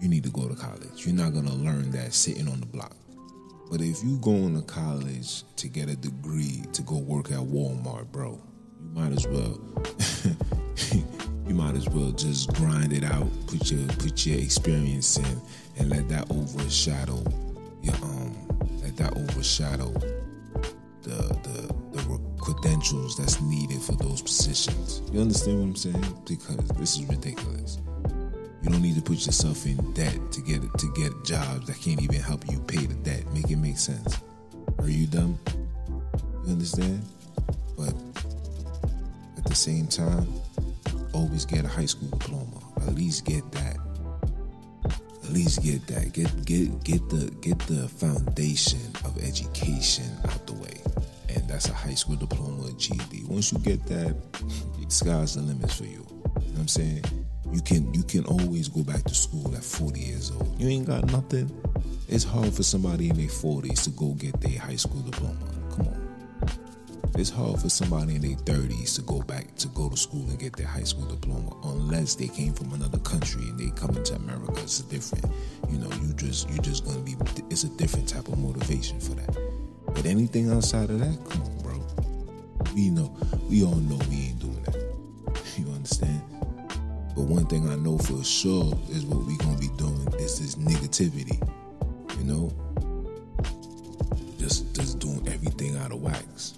you 0.01 0.09
need 0.09 0.25
to 0.25 0.31
go 0.31 0.47
to 0.49 0.55
college. 0.55 1.07
You're 1.07 1.15
not 1.15 1.33
gonna 1.33 1.55
learn 1.55 1.91
that 1.93 2.13
sitting 2.13 2.49
on 2.49 2.61
the 2.61 2.67
block. 2.67 2.95
But 3.71 3.81
if 3.81 4.03
you 4.03 4.19
going 4.19 4.55
to 4.55 4.63
college 4.63 5.45
to 5.57 5.69
get 5.69 5.91
a 5.91 5.97
degree 5.97 6.63
to 6.73 6.83
go 6.83 6.99
work 6.99 7.31
at 7.31 7.39
Walmart, 7.39 8.11
bro, 8.11 8.41
you 8.81 8.89
might 8.95 9.13
as 9.13 9.27
well 9.27 9.61
you 11.49 11.55
might 11.55 11.75
as 11.75 11.89
well 11.89 12.11
just 12.13 12.53
grind 12.55 12.93
it 12.93 13.05
out, 13.05 13.27
put 13.47 13.71
your 13.71 13.87
put 13.97 14.27
your 14.27 14.39
experience 14.39 15.17
in, 15.17 15.41
and 15.79 15.89
let 15.89 16.09
that 16.09 16.31
overshadow 16.31 17.23
your 17.83 17.95
um 18.03 18.37
let 18.83 18.97
that 18.97 19.17
overshadow 19.17 19.91
the 21.03 21.17
the 21.43 21.75
the 21.93 22.21
credentials 22.39 23.17
that's 23.17 23.41
needed 23.41 23.81
for 23.81 23.93
those 23.93 24.21
positions. 24.21 25.03
You 25.13 25.21
understand 25.21 25.59
what 25.59 25.67
I'm 25.67 25.77
saying? 25.77 26.23
Because 26.27 26.57
this 26.79 26.99
is 26.99 27.05
ridiculous. 27.07 27.79
You 28.63 28.71
don't 28.71 28.83
need 28.83 28.97
to 28.97 29.03
put 29.03 29.25
yourself 29.25 29.65
in 29.67 29.93
debt 29.95 30.19
to 30.33 30.41
get 30.43 30.61
to 30.63 30.93
get 30.95 31.13
jobs 31.25 31.67
that 31.67 31.81
can't 31.81 32.03
even 32.03 32.21
help 32.21 32.51
you 32.51 32.59
pay 32.61 32.85
the 32.85 32.95
debt. 32.95 33.25
Make 33.33 33.51
it 33.51 33.57
make 33.57 33.79
sense. 33.79 34.19
Are 34.81 34.91
you 34.91 35.07
dumb? 35.07 35.39
You 36.45 36.53
understand? 36.53 37.03
But 37.77 37.95
at 39.37 39.45
the 39.45 39.55
same 39.55 39.87
time, 39.87 40.27
always 41.19 41.45
get 41.45 41.65
a 41.65 41.69
high 41.69 41.87
school 41.87 42.09
diploma. 42.09 42.61
At 42.87 42.95
least 42.95 43.25
get 43.25 43.51
that. 43.53 43.77
At 45.25 45.31
least 45.31 45.63
get 45.63 45.85
that. 45.89 46.13
Get 46.13 46.31
get 46.45 46.85
get 46.85 47.09
the 47.09 47.31
get 47.41 47.59
the 47.61 47.89
foundation 47.89 48.81
of 49.05 49.19
education 49.19 50.11
out 50.29 50.47
the 50.47 50.55
way. 50.55 50.81
And 51.29 51.47
that's 51.49 51.69
a 51.69 51.75
high 51.75 51.95
school 51.95 52.17
diploma 52.17 52.71
GED. 52.79 53.25
Once 53.27 53.53
you 53.53 53.59
get 53.59 53.85
that, 53.87 54.15
sky's 54.89 55.35
the 55.35 55.43
limit 55.43 55.71
for 55.73 55.85
you. 55.85 55.91
You 55.91 55.95
know 55.99 56.53
what 56.53 56.61
I'm 56.61 56.69
saying? 56.69 57.05
You 57.53 57.61
can 57.63 57.93
you 57.93 58.05
can 58.05 58.25
always 58.27 58.69
go 58.69 58.85
back 58.85 59.03
to 59.05 59.15
school 59.15 59.55
at 59.57 59.65
40 59.65 60.01
years 60.01 60.31
old. 60.31 60.61
You 60.61 60.69
ain't 60.69 60.87
got 60.87 61.05
nothing. 61.07 61.51
It's 62.09 62.25
hard 62.25 62.55
for 62.55 62.63
somebody 62.63 63.11
in 63.11 63.17
their 63.17 63.27
40s 63.27 63.85
to 63.85 63.91
go 63.91 64.13
get 64.15 64.41
their 64.41 64.59
high 64.59 64.77
school 64.77 65.03
diploma. 65.03 65.48
It's 67.19 67.31
hard 67.31 67.61
for 67.61 67.69
somebody 67.69 68.15
in 68.15 68.23
their 68.23 68.37
30s 68.37 68.95
to 68.95 69.03
go 69.03 69.21
back 69.23 69.53
to 69.57 69.67
go 69.69 69.89
to 69.89 69.97
school 69.97 70.25
and 70.29 70.39
get 70.39 70.55
their 70.57 70.69
high 70.69 70.85
school 70.85 71.05
diploma 71.05 71.53
unless 71.65 72.15
they 72.15 72.29
came 72.29 72.53
from 72.53 72.73
another 72.73 72.99
country 72.99 73.43
and 73.43 73.59
they 73.59 73.71
come 73.71 73.91
into 73.97 74.15
America. 74.15 74.53
It's 74.59 74.79
different, 74.83 75.27
you 75.69 75.79
know, 75.79 75.91
you 76.01 76.15
just 76.15 76.49
you 76.49 76.59
just 76.59 76.85
gonna 76.85 77.01
be 77.01 77.17
it's 77.51 77.65
a 77.65 77.71
different 77.71 78.09
type 78.09 78.29
of 78.29 78.39
motivation 78.39 79.01
for 79.01 79.17
that. 79.17 79.37
But 79.87 80.07
anything 80.07 80.53
outside 80.53 80.91
of 80.91 81.01
that, 81.01 81.19
come 81.29 81.43
on, 81.43 81.59
bro. 81.59 82.73
We 82.73 82.89
know, 82.89 83.13
we 83.51 83.65
all 83.65 83.75
know 83.75 83.99
we 84.09 84.29
ain't 84.29 84.39
doing 84.39 84.63
that. 84.67 84.77
You 85.57 85.73
understand? 85.73 86.23
But 87.17 87.25
one 87.25 87.47
thing 87.47 87.69
I 87.69 87.75
know 87.75 87.99
for 87.99 88.23
sure 88.23 88.73
is 88.91 89.05
what 89.05 89.27
we 89.27 89.37
gonna 89.39 89.59
be 89.59 89.71
doing 89.77 90.07
is 90.21 90.39
this 90.39 90.55
negativity. 90.55 91.35
You 92.17 92.25
know? 92.25 92.53
Just 94.39 94.73
just 94.77 95.01
doing 95.01 95.27
everything 95.27 95.77
out 95.79 95.91
of 95.91 96.01
wax 96.01 96.55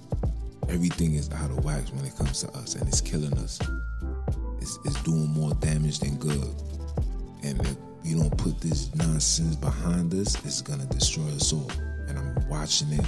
everything 0.70 1.14
is 1.14 1.30
out 1.32 1.50
of 1.50 1.64
wax 1.64 1.92
when 1.92 2.04
it 2.04 2.16
comes 2.16 2.40
to 2.40 2.50
us 2.58 2.76
and 2.76 2.86
it's 2.88 3.00
killing 3.00 3.36
us. 3.38 3.58
It's, 4.60 4.78
it's 4.84 5.02
doing 5.02 5.28
more 5.28 5.52
damage 5.54 5.98
than 5.98 6.16
good. 6.16 6.54
And 7.42 7.60
if 7.60 7.76
you 8.04 8.18
don't 8.18 8.36
put 8.38 8.60
this 8.60 8.94
nonsense 8.94 9.56
behind 9.56 10.14
us, 10.14 10.42
it's 10.44 10.62
gonna 10.62 10.86
destroy 10.86 11.26
us 11.32 11.52
all. 11.52 11.70
And 12.08 12.18
I'm 12.18 12.48
watching 12.48 12.92
it 12.92 13.04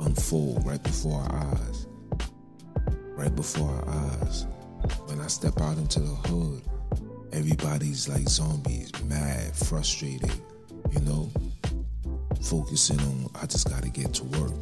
unfold 0.00 0.66
right 0.66 0.82
before 0.82 1.20
our 1.20 1.46
eyes. 1.46 1.86
Right 3.14 3.34
before 3.34 3.70
our 3.70 3.88
eyes. 3.88 4.46
When 5.06 5.20
I 5.20 5.26
step 5.28 5.60
out 5.60 5.78
into 5.78 6.00
the 6.00 6.14
hood, 6.28 6.62
everybody's 7.32 8.08
like 8.08 8.28
zombies, 8.28 8.92
mad, 9.04 9.56
frustrated, 9.56 10.32
you 10.92 11.00
know, 11.00 11.30
focusing 12.42 13.00
on 13.00 13.30
I 13.40 13.46
just 13.46 13.68
gotta 13.68 13.88
get 13.88 14.14
to 14.14 14.24
work, 14.24 14.52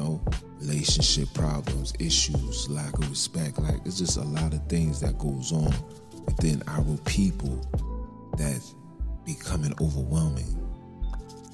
know 0.00 0.20
relationship 0.60 1.32
problems, 1.34 1.92
issues, 1.98 2.68
lack 2.68 2.92
of 2.98 3.08
respect. 3.10 3.58
Like 3.58 3.80
it's 3.84 3.98
just 3.98 4.16
a 4.16 4.22
lot 4.22 4.52
of 4.52 4.66
things 4.66 5.00
that 5.00 5.18
goes 5.18 5.52
on 5.52 5.72
within 6.26 6.62
our 6.66 6.96
people 7.04 7.66
that 8.36 8.62
becoming 9.24 9.74
overwhelming. 9.80 10.56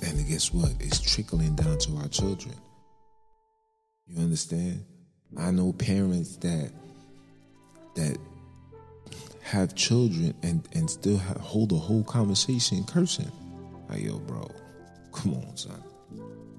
And 0.02 0.28
guess 0.28 0.52
what? 0.52 0.72
It's 0.80 1.00
trickling 1.00 1.54
down 1.54 1.78
to 1.78 1.96
our 1.96 2.08
children. 2.08 2.54
You 4.06 4.22
understand? 4.22 4.84
I 5.36 5.50
know 5.50 5.72
parents 5.72 6.36
that 6.38 6.70
that 7.94 8.18
have 9.42 9.74
children 9.74 10.34
and 10.42 10.66
and 10.74 10.88
still 10.88 11.16
have, 11.16 11.38
hold 11.38 11.72
a 11.72 11.76
whole 11.76 12.04
conversation 12.04 12.84
cursing. 12.84 13.30
Like 13.88 14.02
yo, 14.02 14.18
bro, 14.18 14.50
come 15.12 15.34
on, 15.34 15.56
son. 15.56 15.82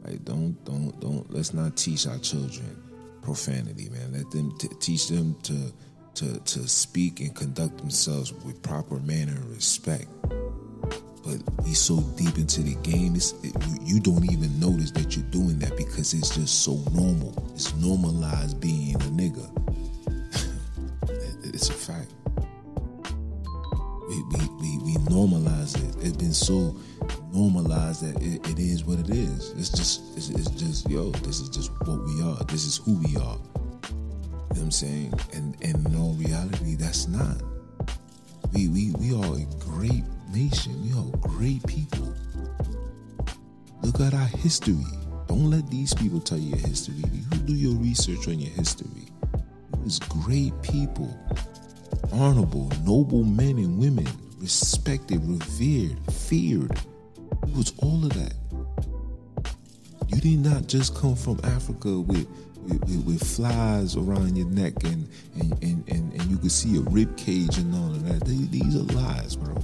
Like 0.08 0.24
don't 0.24 0.64
don't 0.64 0.98
don't 1.02 1.32
let's 1.34 1.54
not 1.54 1.76
teach 1.76 2.08
our 2.08 2.18
children 2.20 2.82
profanity, 3.22 3.90
man. 3.90 4.14
Let 4.14 4.32
them 4.32 4.58
t- 4.58 4.70
teach 4.80 5.10
them 5.10 5.36
to 5.44 5.74
to 6.16 6.40
to 6.40 6.68
speak 6.68 7.20
and 7.20 7.36
conduct 7.36 7.78
themselves 7.78 8.32
with 8.46 8.62
proper 8.62 9.00
manner 9.00 9.34
and 9.34 9.50
respect. 9.50 10.08
But 11.26 11.44
we 11.66 11.74
so 11.74 12.00
deep 12.16 12.38
into 12.38 12.64
the 12.64 12.76
game, 12.84 13.18
it, 13.18 13.34
you 13.82 14.00
don't 14.00 14.32
even 14.32 14.58
notice 14.62 14.92
that 14.92 15.18
you're 15.18 15.26
doing 15.26 15.60
that 15.60 15.76
because 15.76 16.14
it's 16.14 16.34
just 16.34 16.64
so 16.64 16.76
normal. 16.94 17.52
It's 17.54 17.76
normalized 17.76 18.62
being 18.62 18.96
a 18.96 19.00
nigga. 19.00 19.46
it's 21.54 21.68
a 21.70 21.74
fact. 21.74 22.14
We, 24.08 24.24
we, 24.24 24.38
we, 24.62 24.78
we 24.86 24.94
normalize 25.12 25.76
it. 25.76 26.06
It's 26.06 26.16
been 26.16 26.34
so 26.34 26.78
normalize 27.38 28.00
that 28.02 28.22
it, 28.22 28.48
it 28.50 28.60
is 28.60 28.84
what 28.84 29.00
it 29.00 29.10
is. 29.10 29.52
It's 29.58 29.70
just 29.70 30.18
it's, 30.18 30.30
it's, 30.30 30.50
just 30.52 30.90
yo, 30.90 31.12
this 31.28 31.40
is 31.40 31.50
just 31.50 31.72
what 31.86 32.04
we 32.04 32.22
are. 32.22 32.44
This 32.46 32.66
is 32.66 32.78
who 32.78 32.98
we 32.98 33.16
are. 33.18 33.38
You 33.38 34.56
know 34.56 34.62
what 34.62 34.62
I'm 34.62 34.72
saying? 34.72 35.14
And 35.34 35.56
and 35.62 35.86
in 35.86 35.96
all 35.96 36.14
reality, 36.14 36.76
that's 36.76 37.08
not. 37.08 37.38
We 38.54 38.68
we 38.70 38.92
we 38.98 39.14
are 39.14 39.36
a 39.36 39.46
great 39.60 40.04
nation. 40.34 40.82
We 40.82 40.92
are 40.98 41.06
great 41.20 41.66
people. 41.68 42.14
Look 43.84 44.00
at 44.00 44.14
our 44.14 44.32
history. 44.42 44.86
Don't 45.28 45.52
let 45.52 45.70
these 45.70 45.94
people 45.94 46.20
tell 46.20 46.38
you 46.40 46.56
your 46.56 46.68
history. 46.68 46.96
You 46.96 47.38
do 47.46 47.54
your 47.54 47.76
research 47.76 48.28
on 48.28 48.40
your 48.40 48.52
history. 48.54 49.10
It 49.74 49.80
was 49.84 50.00
great 50.00 50.54
people, 50.64 51.16
honorable, 52.12 52.72
noble 52.84 53.24
men 53.24 53.58
and 53.58 53.78
women, 53.78 54.08
respected, 54.40 55.24
revered, 55.24 55.98
feared. 56.12 56.72
It 57.48 57.56
was 57.56 57.74
all 57.80 58.04
of 58.06 58.14
that. 58.14 58.34
You 60.08 60.22
did 60.22 60.40
not 60.40 60.68
just 60.68 60.96
come 60.96 61.16
from 61.16 61.40
Africa 61.44 62.00
with 62.00 62.28
with, 62.64 63.06
with, 63.06 63.24
flies 63.26 63.96
around 63.96 64.36
your 64.36 64.48
neck 64.48 64.74
and 64.84 65.08
and, 65.36 65.64
and, 65.64 65.88
and 65.88 66.14
and 66.14 66.24
you 66.24 66.38
could 66.38 66.52
see 66.52 66.78
a 66.78 66.82
rib 66.82 67.16
cage 67.18 67.58
and 67.58 67.74
all 67.74 67.92
of 67.92 68.04
that. 68.06 68.26
They, 68.26 68.60
these 68.60 68.76
are 68.76 68.84
lies, 68.94 69.36
bro. 69.36 69.56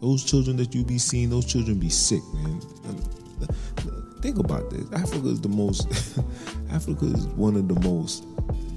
Those 0.00 0.24
children 0.24 0.56
that 0.56 0.74
you 0.74 0.84
be 0.84 0.98
seeing, 0.98 1.30
those 1.30 1.44
children 1.44 1.78
be 1.78 1.90
sick, 1.90 2.22
man. 2.34 2.60
Think 4.22 4.38
about 4.38 4.70
this. 4.70 4.90
Africa 4.92 5.28
is 5.28 5.40
the 5.40 5.48
most. 5.48 5.88
Africa 6.70 7.04
is 7.04 7.26
one 7.28 7.56
of 7.56 7.68
the 7.68 7.78
most 7.80 8.24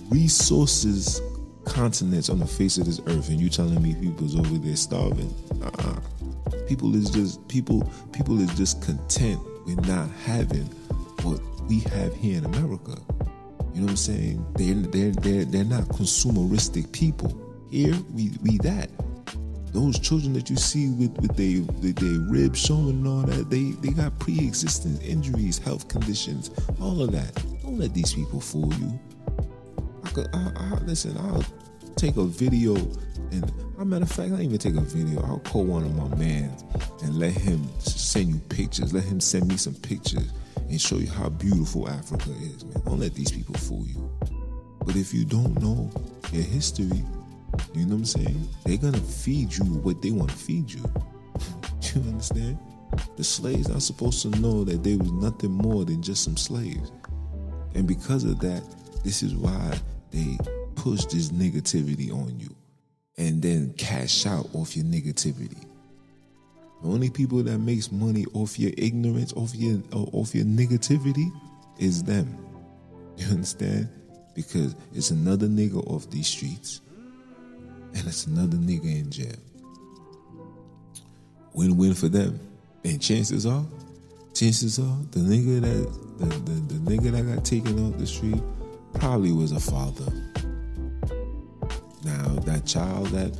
resources 0.09 1.21
continents 1.65 2.29
on 2.29 2.39
the 2.39 2.45
face 2.45 2.77
of 2.77 2.85
this 2.85 2.99
earth, 3.07 3.29
and 3.29 3.39
you 3.39 3.49
telling 3.49 3.81
me 3.81 3.95
people's 3.95 4.37
over 4.37 4.57
there 4.57 4.75
starving? 4.75 5.33
Uh-uh. 5.61 5.99
People 6.69 6.95
is 6.95 7.09
just 7.09 7.45
people. 7.47 7.91
People 8.13 8.39
is 8.39 8.55
just 8.55 8.83
content 8.83 9.41
with 9.65 9.83
not 9.87 10.07
having 10.23 10.65
what 11.23 11.41
we 11.67 11.79
have 11.79 12.15
here 12.15 12.37
in 12.37 12.45
America. 12.45 12.95
You 13.73 13.81
know 13.81 13.85
what 13.85 13.89
I'm 13.89 13.97
saying? 13.97 14.45
They're 14.53 14.75
they're 14.75 15.11
they're 15.13 15.45
they're 15.45 15.63
not 15.63 15.85
consumeristic 15.85 16.91
people. 16.91 17.35
Here 17.71 17.95
we 18.13 18.37
we 18.43 18.59
that. 18.59 18.91
Those 19.73 19.97
children 19.97 20.33
that 20.33 20.51
you 20.51 20.57
see 20.57 20.91
with 20.91 21.17
with 21.19 21.35
their 21.35 21.63
with 21.81 21.95
their 21.95 22.19
ribs 22.31 22.59
showing 22.59 22.89
and 22.89 23.07
all 23.07 23.23
that, 23.23 23.49
they 23.49 23.71
they 23.81 23.89
got 23.89 24.19
pre-existing 24.19 25.01
injuries, 25.01 25.57
health 25.57 25.87
conditions, 25.87 26.51
all 26.79 27.01
of 27.01 27.11
that. 27.13 27.33
Don't 27.63 27.79
let 27.79 27.95
these 27.95 28.13
people 28.13 28.39
fool 28.39 28.71
you. 28.75 28.99
I 30.03 30.09
could 30.09 30.27
I, 30.33 30.51
I 30.55 30.73
listen. 30.85 31.17
I'll 31.17 31.43
take 31.95 32.17
a 32.17 32.23
video 32.23 32.75
and 33.31 33.51
a 33.77 33.85
matter 33.85 34.03
of 34.03 34.11
fact, 34.11 34.33
I 34.33 34.41
even 34.41 34.57
take 34.57 34.75
a 34.75 34.81
video. 34.81 35.21
I'll 35.23 35.39
call 35.39 35.63
one 35.63 35.83
of 35.83 35.95
my 35.95 36.15
mans 36.17 36.63
and 37.01 37.17
let 37.17 37.31
him 37.31 37.67
send 37.79 38.27
you 38.29 38.39
pictures. 38.49 38.93
Let 38.93 39.03
him 39.03 39.21
send 39.21 39.47
me 39.47 39.57
some 39.57 39.75
pictures 39.75 40.31
and 40.57 40.81
show 40.81 40.97
you 40.97 41.09
how 41.09 41.29
beautiful 41.29 41.87
Africa 41.87 42.29
is, 42.41 42.65
man. 42.65 42.81
Don't 42.85 42.99
let 42.99 43.13
these 43.13 43.31
people 43.31 43.55
fool 43.55 43.85
you. 43.85 44.09
But 44.85 44.95
if 44.95 45.13
you 45.13 45.23
don't 45.23 45.61
know 45.61 45.89
your 46.33 46.43
history, 46.43 47.05
you 47.73 47.85
know 47.85 47.95
what 47.95 47.99
I'm 47.99 48.05
saying? 48.05 48.49
They're 48.65 48.77
gonna 48.77 48.97
feed 48.97 49.53
you 49.53 49.63
what 49.63 50.01
they 50.01 50.11
want 50.11 50.31
to 50.31 50.35
feed 50.35 50.71
you. 50.71 50.83
you 51.81 52.01
understand? 52.01 52.57
The 53.15 53.23
slaves 53.23 53.69
are 53.69 53.79
supposed 53.79 54.21
to 54.23 54.29
know 54.41 54.63
that 54.63 54.83
they 54.83 54.95
was 54.95 55.11
nothing 55.11 55.51
more 55.51 55.85
than 55.85 56.01
just 56.01 56.23
some 56.23 56.37
slaves. 56.37 56.91
And 57.75 57.87
because 57.87 58.23
of 58.23 58.39
that, 58.39 58.63
this 59.03 59.23
is 59.23 59.35
why 59.35 59.79
they 60.11 60.37
push 60.79 61.05
this 61.05 61.29
negativity 61.29 62.11
on 62.11 62.39
you 62.39 62.55
and 63.17 63.41
then 63.41 63.73
cash 63.73 64.25
out 64.25 64.47
off 64.53 64.77
your 64.77 64.85
negativity. 64.85 65.65
The 66.81 66.87
only 66.87 67.09
people 67.09 67.43
that 67.43 67.59
makes 67.59 67.91
money 67.91 68.25
off 68.33 68.57
your 68.57 68.71
ignorance, 68.77 69.33
off 69.33 69.53
your 69.53 69.81
uh, 69.91 70.03
off 70.13 70.33
your 70.33 70.45
negativity, 70.45 71.29
is 71.77 72.03
them. 72.03 72.37
You 73.17 73.27
understand? 73.27 73.89
Because 74.33 74.75
it's 74.93 75.11
another 75.11 75.47
nigga 75.47 75.85
off 75.87 76.09
these 76.09 76.27
streets, 76.27 76.79
and 77.93 78.07
it's 78.07 78.27
another 78.27 78.55
nigga 78.55 78.85
in 78.85 79.11
jail. 79.11 79.35
Win-win 81.53 81.93
for 81.95 82.07
them. 82.07 82.39
And 82.85 83.01
chances 83.01 83.45
are, 83.45 83.65
chances 84.33 84.79
are, 84.79 84.97
the 85.11 85.19
nigga 85.19 85.59
that 85.59 86.19
the, 86.19 86.25
the, 86.25 86.73
the 86.73 86.95
nigga 86.95 87.11
that 87.11 87.35
got 87.35 87.43
taken 87.43 87.85
off 87.85 87.99
the 87.99 88.07
street 88.07 88.41
probably 88.93 89.33
was 89.33 89.51
a 89.51 89.59
father. 89.59 90.28
Now 92.03 92.27
that 92.45 92.65
child 92.65 93.07
that 93.07 93.33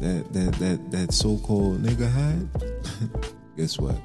that 0.00 0.32
that 0.32 0.52
that 0.54 0.90
that 0.90 1.12
so-called 1.12 1.82
nigga 1.82 2.10
had, 2.10 2.48
guess 3.56 3.78
what? 3.78 3.96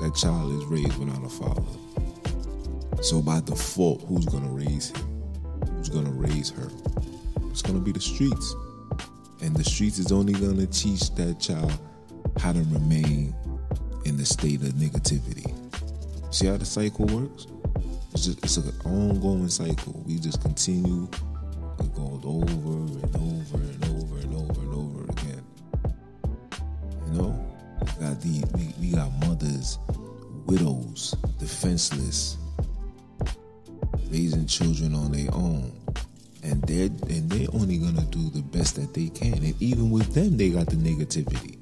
That 0.00 0.14
child 0.14 0.52
is 0.60 0.64
raised 0.66 0.96
without 0.98 1.24
a 1.24 1.28
father. 1.28 3.02
So 3.02 3.20
by 3.20 3.40
default, 3.40 4.02
who's 4.08 4.26
gonna 4.26 4.48
raise 4.48 4.90
him? 4.90 5.22
Who's 5.76 5.88
gonna 5.88 6.10
raise 6.10 6.50
her? 6.50 6.70
It's 7.50 7.62
gonna 7.62 7.80
be 7.80 7.92
the 7.92 8.00
streets. 8.00 8.54
And 9.42 9.56
the 9.56 9.64
streets 9.64 9.98
is 9.98 10.12
only 10.12 10.34
gonna 10.34 10.66
teach 10.66 11.14
that 11.14 11.40
child 11.40 11.72
how 12.38 12.52
to 12.52 12.60
remain 12.70 13.34
in 14.04 14.16
the 14.16 14.24
state 14.24 14.62
of 14.62 14.68
negativity. 14.74 15.52
See 16.32 16.46
how 16.46 16.56
the 16.56 16.64
cycle 16.64 17.06
works? 17.06 17.46
It's 18.12 18.26
just 18.26 18.44
it's 18.44 18.56
an 18.56 18.72
ongoing 18.84 19.48
cycle. 19.48 20.02
We 20.06 20.18
just 20.18 20.40
continue 20.42 21.08
goes 21.88 22.20
over 22.24 22.72
and 23.02 23.16
over 23.16 23.56
and 23.56 23.84
over 23.84 24.16
and 24.18 24.34
over 24.34 24.60
and 24.60 24.74
over 24.74 25.04
again. 25.12 25.44
You 27.06 27.12
know, 27.12 27.46
we 27.80 28.06
got 28.06 28.20
the 28.20 28.44
we, 28.54 28.74
we 28.80 28.90
got 28.92 29.10
mothers, 29.26 29.78
widows, 30.46 31.14
defenseless, 31.38 32.36
raising 34.10 34.46
children 34.46 34.94
on 34.94 35.12
their 35.12 35.32
own. 35.34 35.72
And 36.42 36.62
they're 36.62 36.86
and 36.86 37.30
they're 37.30 37.48
only 37.52 37.78
gonna 37.78 38.06
do 38.06 38.30
the 38.30 38.42
best 38.42 38.76
that 38.76 38.94
they 38.94 39.08
can. 39.08 39.34
And 39.34 39.62
even 39.62 39.90
with 39.90 40.14
them 40.14 40.36
they 40.36 40.50
got 40.50 40.66
the 40.66 40.76
negativity. 40.76 41.58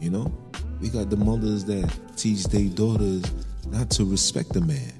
You 0.00 0.10
know? 0.10 0.32
We 0.80 0.88
got 0.88 1.10
the 1.10 1.16
mothers 1.16 1.64
that 1.66 1.90
teach 2.16 2.44
their 2.44 2.68
daughters 2.68 3.24
not 3.68 3.90
to 3.90 4.04
respect 4.04 4.54
a 4.56 4.60
man. 4.60 4.92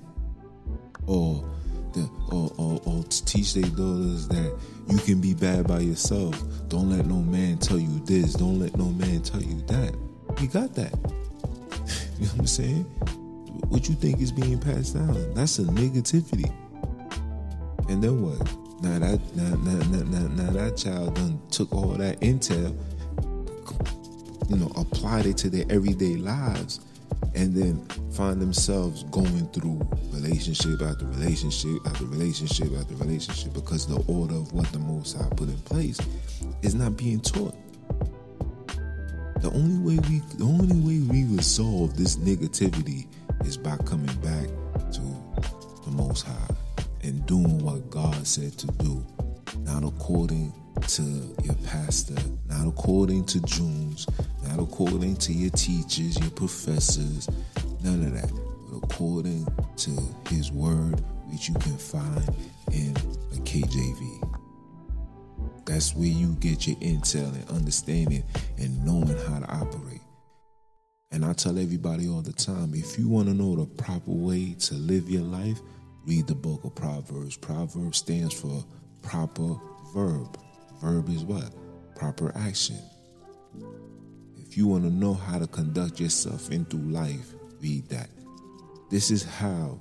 Or 1.06 1.44
the, 1.94 2.08
or, 2.30 2.50
or, 2.58 2.80
or 2.84 3.02
teach 3.04 3.54
their 3.54 3.70
daughters 3.70 4.28
that 4.28 4.58
you 4.88 4.98
can 4.98 5.20
be 5.20 5.34
bad 5.34 5.66
by 5.66 5.80
yourself. 5.80 6.40
Don't 6.68 6.90
let 6.90 7.06
no 7.06 7.16
man 7.16 7.58
tell 7.58 7.78
you 7.78 8.00
this. 8.00 8.34
Don't 8.34 8.58
let 8.58 8.76
no 8.76 8.86
man 8.86 9.22
tell 9.22 9.42
you 9.42 9.60
that. 9.68 9.96
We 10.40 10.48
got 10.48 10.74
that. 10.74 10.92
you 12.18 12.26
know 12.26 12.32
what 12.32 12.38
I'm 12.40 12.46
saying? 12.46 12.84
What 13.68 13.88
you 13.88 13.94
think 13.94 14.20
is 14.20 14.32
being 14.32 14.58
passed 14.58 14.94
down? 14.94 15.34
That's 15.34 15.58
a 15.58 15.62
negativity. 15.62 16.52
And 17.88 18.02
then 18.02 18.22
what? 18.22 18.38
Now 18.82 18.98
that 18.98 19.20
now, 19.36 19.54
now, 19.56 19.82
now, 19.88 20.02
now, 20.04 20.28
now 20.28 20.50
that 20.52 20.76
child 20.76 21.14
done 21.14 21.40
took 21.50 21.72
all 21.72 21.92
that 21.92 22.20
intel, 22.20 22.76
you 24.50 24.56
know, 24.56 24.70
applied 24.76 25.26
it 25.26 25.36
to 25.38 25.50
their 25.50 25.64
everyday 25.70 26.16
lives 26.16 26.80
and 27.34 27.54
then 27.54 27.84
find 28.12 28.40
themselves 28.40 29.02
going 29.04 29.46
through 29.48 29.80
relationship 30.12 30.80
after 30.82 31.04
relationship 31.06 31.78
after 31.86 32.04
relationship 32.06 32.68
after 32.78 32.94
relationship 32.96 33.52
because 33.52 33.86
the 33.86 34.02
order 34.06 34.34
of 34.34 34.52
what 34.52 34.66
the 34.72 34.78
Most 34.78 35.16
High 35.16 35.28
put 35.30 35.48
in 35.48 35.58
place 35.58 35.98
is 36.62 36.74
not 36.74 36.96
being 36.96 37.20
taught. 37.20 37.54
The 39.40 39.50
only 39.50 39.78
way 39.78 40.00
we, 40.08 40.20
the 40.38 40.44
only 40.44 40.76
way 40.76 41.00
we 41.00 41.24
resolve 41.36 41.96
this 41.96 42.16
negativity 42.16 43.06
is 43.44 43.56
by 43.56 43.76
coming 43.78 44.14
back 44.16 44.48
to 44.92 45.02
the 45.84 45.90
Most 45.90 46.26
High 46.26 46.54
and 47.02 47.24
doing 47.26 47.58
what 47.62 47.90
God 47.90 48.26
said 48.26 48.56
to 48.58 48.66
do, 48.66 49.04
not 49.60 49.84
according 49.84 50.52
to 50.86 51.02
your 51.42 51.54
pastor, 51.66 52.16
not 52.46 52.66
according 52.66 53.24
to 53.26 53.40
Junes, 53.42 54.06
according 54.60 55.16
to 55.16 55.32
your 55.32 55.50
teachers, 55.50 56.18
your 56.20 56.30
professors, 56.30 57.28
none 57.82 58.02
of 58.04 58.14
that, 58.14 58.30
but 58.70 58.84
according 58.84 59.46
to 59.76 59.90
his 60.28 60.52
word, 60.52 61.00
which 61.30 61.48
you 61.48 61.54
can 61.54 61.76
find 61.76 62.28
in 62.72 62.94
the 62.94 63.40
KJV. 63.44 64.40
That's 65.66 65.94
where 65.94 66.06
you 66.06 66.34
get 66.40 66.66
your 66.66 66.76
intel 66.76 67.34
and 67.34 67.50
understanding 67.50 68.22
and 68.58 68.84
knowing 68.84 69.16
how 69.26 69.40
to 69.40 69.50
operate. 69.50 70.00
And 71.10 71.24
I 71.24 71.32
tell 71.32 71.58
everybody 71.58 72.08
all 72.08 72.22
the 72.22 72.32
time 72.32 72.74
if 72.74 72.98
you 72.98 73.08
want 73.08 73.28
to 73.28 73.34
know 73.34 73.56
the 73.56 73.66
proper 73.66 74.10
way 74.10 74.54
to 74.60 74.74
live 74.74 75.08
your 75.08 75.22
life, 75.22 75.60
read 76.06 76.26
the 76.26 76.34
book 76.34 76.64
of 76.64 76.74
Proverbs. 76.74 77.36
Proverbs 77.36 77.98
stands 77.98 78.34
for 78.34 78.64
proper 79.02 79.56
verb. 79.94 80.36
Verb 80.82 81.08
is 81.08 81.24
what? 81.24 81.54
Proper 81.94 82.32
action. 82.36 82.78
If 84.54 84.58
you 84.58 84.68
want 84.68 84.84
to 84.84 84.90
know 84.90 85.14
how 85.14 85.40
to 85.40 85.48
conduct 85.48 85.98
yourself 85.98 86.52
into 86.52 86.76
life, 86.76 87.34
read 87.60 87.88
that. 87.88 88.08
This 88.88 89.10
is 89.10 89.24
how 89.24 89.80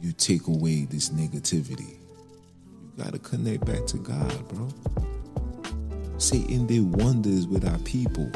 you 0.00 0.12
take 0.12 0.46
away 0.46 0.84
this 0.84 1.08
negativity. 1.08 1.98
You 1.98 2.92
got 2.96 3.14
to 3.14 3.18
connect 3.18 3.66
back 3.66 3.86
to 3.86 3.96
God, 3.96 4.48
bro. 4.48 4.68
Satan 6.18 6.68
did 6.68 6.84
wonders 7.02 7.48
with 7.48 7.66
our 7.68 7.78
people. 7.78 8.30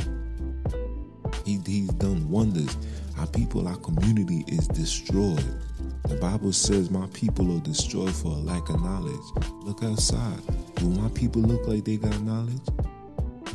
He, 1.44 1.60
he's 1.64 1.90
done 1.90 2.28
wonders. 2.28 2.76
Our 3.16 3.28
people, 3.28 3.68
our 3.68 3.76
community 3.76 4.44
is 4.48 4.66
destroyed. 4.66 5.60
The 6.08 6.16
Bible 6.16 6.52
says, 6.52 6.90
My 6.90 7.06
people 7.12 7.56
are 7.56 7.60
destroyed 7.60 8.12
for 8.12 8.32
a 8.32 8.40
lack 8.40 8.70
of 8.70 8.82
knowledge. 8.82 9.46
Look 9.62 9.84
outside. 9.84 10.40
Do 10.74 10.90
my 10.90 11.08
people 11.10 11.42
look 11.42 11.68
like 11.68 11.84
they 11.84 11.96
got 11.96 12.20
knowledge? 12.22 12.58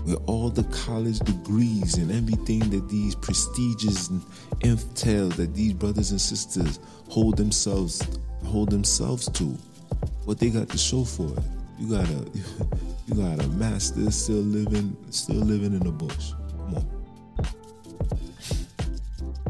With 0.09 0.21
all 0.27 0.49
the 0.49 0.63
college 0.63 1.19
degrees 1.19 1.97
and 1.97 2.11
everything 2.11 2.59
that 2.71 2.89
these 2.89 3.13
prestigious 3.13 4.09
entail 4.63 5.29
that 5.29 5.53
these 5.53 5.73
brothers 5.73 6.09
and 6.09 6.19
sisters 6.19 6.79
hold 7.09 7.37
themselves 7.37 8.01
hold 8.45 8.71
themselves 8.71 9.29
to, 9.29 9.45
what 10.25 10.39
they 10.39 10.49
got 10.49 10.67
to 10.69 10.77
show 10.77 11.03
for 11.03 11.31
it. 11.37 11.43
you 11.77 11.89
got 11.91 12.09
a 12.09 12.25
you 13.07 13.15
got 13.15 13.43
a 13.43 13.47
master 13.49 14.09
still 14.09 14.37
living 14.37 14.97
still 15.11 15.35
living 15.35 15.73
in 15.73 15.79
the 15.79 15.91
bush. 15.91 16.31
Come 16.57 16.75
on. 16.75 16.85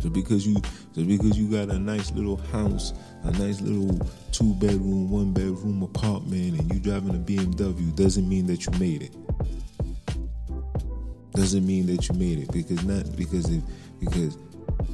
So 0.02 0.10
because 0.10 0.46
you 0.46 0.56
so 0.94 1.06
because 1.06 1.38
you 1.38 1.50
got 1.50 1.74
a 1.74 1.80
nice 1.80 2.12
little 2.12 2.38
house, 2.38 2.94
a 3.24 3.32
nice 3.32 3.62
little 3.62 3.98
two 4.34 4.54
bedroom, 4.56 5.10
one 5.10 5.32
bedroom 5.32 5.84
apartment, 5.84 6.60
and 6.60 6.74
you 6.74 6.80
driving 6.80 7.16
a 7.16 7.20
BMW 7.20 7.96
doesn't 7.96 8.28
mean 8.28 8.46
that 8.48 8.66
you 8.66 8.72
made 8.78 9.04
it. 9.04 9.16
Doesn't 11.40 11.66
mean 11.66 11.86
that 11.86 12.10
you 12.10 12.16
made 12.16 12.40
it 12.40 12.52
because 12.52 12.84
not 12.84 13.16
because 13.16 13.50
if 13.50 13.64
because 14.02 14.38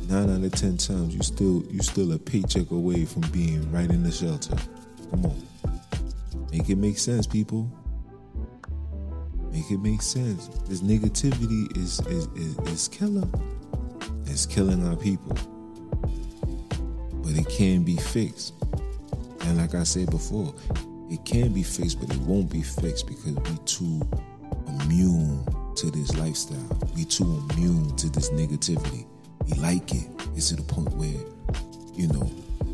nine 0.07 0.29
out 0.29 0.43
of 0.43 0.51
ten 0.51 0.77
times 0.77 1.15
you 1.15 1.23
still 1.23 1.63
you 1.71 1.81
still 1.81 2.11
a 2.11 2.19
paycheck 2.19 2.69
away 2.69 3.03
from 3.03 3.23
being 3.31 3.71
right 3.71 3.89
in 3.89 4.03
the 4.03 4.11
shelter. 4.11 4.55
Come 5.09 5.25
on. 5.25 5.47
Make 6.51 6.69
it 6.69 6.75
make 6.75 6.99
sense, 6.99 7.25
people. 7.25 7.67
Make 9.51 9.71
it 9.71 9.79
make 9.79 10.03
sense. 10.03 10.49
This 10.69 10.81
negativity 10.81 11.75
is 11.75 11.99
is 12.01 12.27
is, 12.35 12.59
is 12.69 12.87
killer. 12.89 13.27
It's 14.27 14.45
killing 14.45 14.87
our 14.87 14.95
people. 14.95 15.35
But 17.23 17.31
it 17.31 17.49
can 17.49 17.81
be 17.81 17.95
fixed. 17.95 18.53
And 19.41 19.57
like 19.57 19.73
I 19.73 19.81
said 19.81 20.11
before, 20.11 20.53
it 21.09 21.25
can 21.25 21.53
be 21.53 21.63
fixed, 21.63 21.99
but 21.99 22.15
it 22.15 22.21
won't 22.21 22.51
be 22.51 22.61
fixed 22.61 23.07
because 23.07 23.33
we 23.33 23.57
too 23.65 24.07
immune 24.83 25.43
to 25.75 25.91
this 25.91 26.15
lifestyle. 26.17 26.79
We 26.95 27.05
too 27.05 27.43
immune 27.49 27.95
to 27.97 28.09
this 28.09 28.29
negativity. 28.29 29.05
We 29.45 29.53
like 29.59 29.93
it. 29.93 30.07
It's 30.35 30.49
to 30.49 30.55
the 30.55 30.63
point 30.63 30.89
where, 30.93 31.19
you 31.93 32.07
know, 32.07 32.31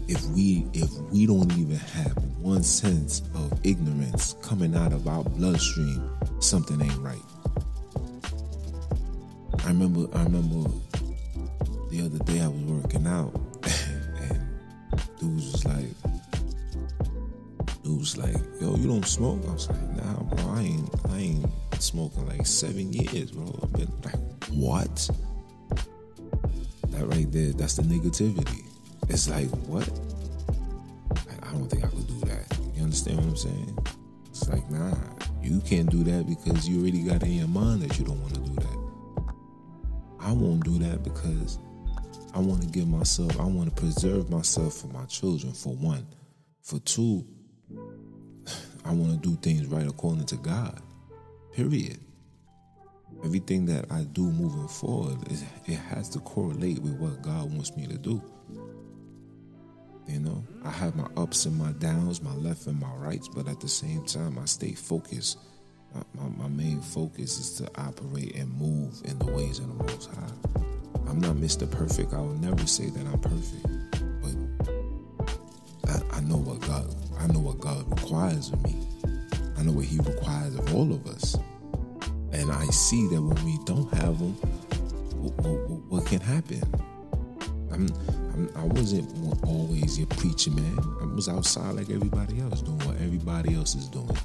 if 0.07 0.23
we 0.27 0.67
if 0.73 0.91
we 1.11 1.25
don't 1.25 1.51
even 1.57 1.77
have 1.77 2.17
one 2.37 2.63
sense 2.63 3.21
of 3.33 3.59
ignorance 3.65 4.35
coming 4.41 4.75
out 4.75 4.93
of 4.93 5.07
our 5.07 5.23
bloodstream, 5.23 6.09
something 6.39 6.81
ain't 6.81 6.97
right. 6.97 7.17
I 9.63 9.67
remember 9.67 10.07
I 10.15 10.23
remember 10.23 10.69
the 11.89 12.01
other 12.05 12.19
day 12.25 12.41
I 12.41 12.47
was 12.47 12.61
working 12.63 13.07
out 13.07 13.33
and 14.19 14.47
dudes 15.19 15.51
was 15.51 15.65
like 15.65 15.95
dudes 17.83 18.15
was 18.15 18.17
like, 18.17 18.35
yo, 18.59 18.75
you 18.75 18.87
don't 18.87 19.05
smoke? 19.05 19.41
I 19.47 19.53
was 19.53 19.69
like, 19.69 19.89
nah, 19.95 20.23
bro, 20.23 20.49
I 20.53 20.61
ain't 20.61 20.89
I 21.09 21.17
ain't 21.17 21.45
smoking 21.81 22.27
like 22.27 22.45
seven 22.45 22.93
years, 22.93 23.31
bro. 23.31 23.59
I've 23.63 23.73
been 23.73 23.91
like, 24.03 24.45
what? 24.51 25.09
That 26.89 27.07
right 27.07 27.31
there, 27.31 27.53
that's 27.53 27.75
the 27.75 27.83
negativity. 27.83 28.63
It's 29.09 29.29
like, 29.29 29.49
what? 29.67 29.87
Like, 31.09 31.47
I 31.47 31.51
don't 31.51 31.67
think 31.67 31.83
I 31.83 31.87
could 31.87 32.07
do 32.07 32.19
that. 32.27 32.57
You 32.75 32.83
understand 32.83 33.17
what 33.17 33.27
I'm 33.27 33.35
saying? 33.35 33.77
It's 34.29 34.47
like, 34.49 34.69
nah, 34.69 34.95
you 35.41 35.59
can't 35.61 35.89
do 35.89 36.03
that 36.03 36.27
because 36.27 36.67
you 36.67 36.81
already 36.81 37.03
got 37.03 37.23
in 37.23 37.33
your 37.33 37.47
mind 37.47 37.81
that 37.81 37.97
you 37.97 38.05
don't 38.05 38.21
want 38.21 38.35
to 38.35 38.41
do 38.41 38.55
that. 38.55 39.33
I 40.19 40.31
won't 40.31 40.63
do 40.63 40.77
that 40.79 41.03
because 41.03 41.57
I 42.33 42.39
want 42.39 42.61
to 42.61 42.67
give 42.67 42.87
myself, 42.87 43.39
I 43.39 43.45
want 43.45 43.75
to 43.75 43.81
preserve 43.81 44.29
myself 44.29 44.75
for 44.75 44.87
my 44.87 45.05
children, 45.05 45.53
for 45.53 45.75
one. 45.75 46.05
For 46.61 46.79
two, 46.79 47.25
I 48.85 48.93
want 48.93 49.21
to 49.21 49.29
do 49.29 49.35
things 49.37 49.65
right 49.65 49.87
according 49.87 50.25
to 50.27 50.35
God. 50.37 50.81
Period. 51.53 51.99
Everything 53.25 53.65
that 53.65 53.91
I 53.91 54.03
do 54.03 54.23
moving 54.23 54.67
forward, 54.67 55.17
is 55.29 55.43
it 55.65 55.75
has 55.75 56.09
to 56.09 56.19
correlate 56.19 56.79
with 56.79 56.93
what 56.93 57.21
God 57.21 57.51
wants 57.51 57.75
me 57.75 57.85
to 57.87 57.97
do. 57.97 58.21
You 60.07 60.19
know, 60.19 60.43
I 60.63 60.71
have 60.71 60.95
my 60.95 61.07
ups 61.17 61.45
and 61.45 61.57
my 61.57 61.71
downs, 61.73 62.21
my 62.21 62.33
left 62.35 62.67
and 62.67 62.79
my 62.79 62.91
rights, 62.95 63.27
but 63.27 63.47
at 63.47 63.59
the 63.59 63.67
same 63.67 64.05
time, 64.05 64.39
I 64.39 64.45
stay 64.45 64.73
focused. 64.73 65.37
My, 65.93 66.03
my, 66.15 66.29
my 66.43 66.47
main 66.47 66.81
focus 66.81 67.37
is 67.37 67.53
to 67.57 67.69
operate 67.79 68.35
and 68.35 68.51
move 68.57 69.01
in 69.05 69.19
the 69.19 69.25
ways 69.25 69.59
of 69.59 69.67
the 69.67 69.83
Most 69.83 70.09
High. 70.11 70.33
I'm 71.07 71.19
not 71.19 71.35
Mr. 71.35 71.69
Perfect. 71.69 72.13
I 72.13 72.19
will 72.19 72.35
never 72.35 72.65
say 72.65 72.89
that 72.89 73.05
I'm 73.05 73.19
perfect, 73.19 73.67
but 74.21 75.91
I, 75.91 76.17
I 76.17 76.21
know 76.21 76.37
what 76.37 76.61
God. 76.61 76.95
I 77.19 77.27
know 77.27 77.39
what 77.39 77.59
God 77.59 77.89
requires 77.89 78.51
of 78.51 78.63
me. 78.63 78.75
I 79.62 79.63
know 79.63 79.74
what 79.74 79.86
He 79.86 80.00
requires 80.00 80.56
of 80.56 80.74
all 80.74 80.91
of 80.91 81.06
us, 81.06 81.38
and 82.32 82.52
I 82.52 82.65
see 82.65 83.06
that 83.10 83.21
when 83.21 83.45
we 83.45 83.60
don't 83.65 83.93
have 83.93 84.17
them, 84.17 84.34
what, 85.21 85.34
what, 85.45 85.82
what 85.88 86.06
can 86.08 86.19
happen? 86.19 86.63
I'm, 87.71 87.88
I'm, 88.34 88.50
I 88.56 88.63
wasn't 88.63 89.08
always 89.45 90.00
your 90.00 90.08
preacher 90.08 90.50
man. 90.50 90.80
I 91.00 91.06
was 91.06 91.30
outside 91.30 91.76
like 91.76 91.91
everybody 91.91 92.39
else, 92.39 92.63
doing 92.63 92.80
what 92.80 92.95
everybody 93.02 93.54
else 93.54 93.76
is 93.76 93.88
doing, 93.88 94.17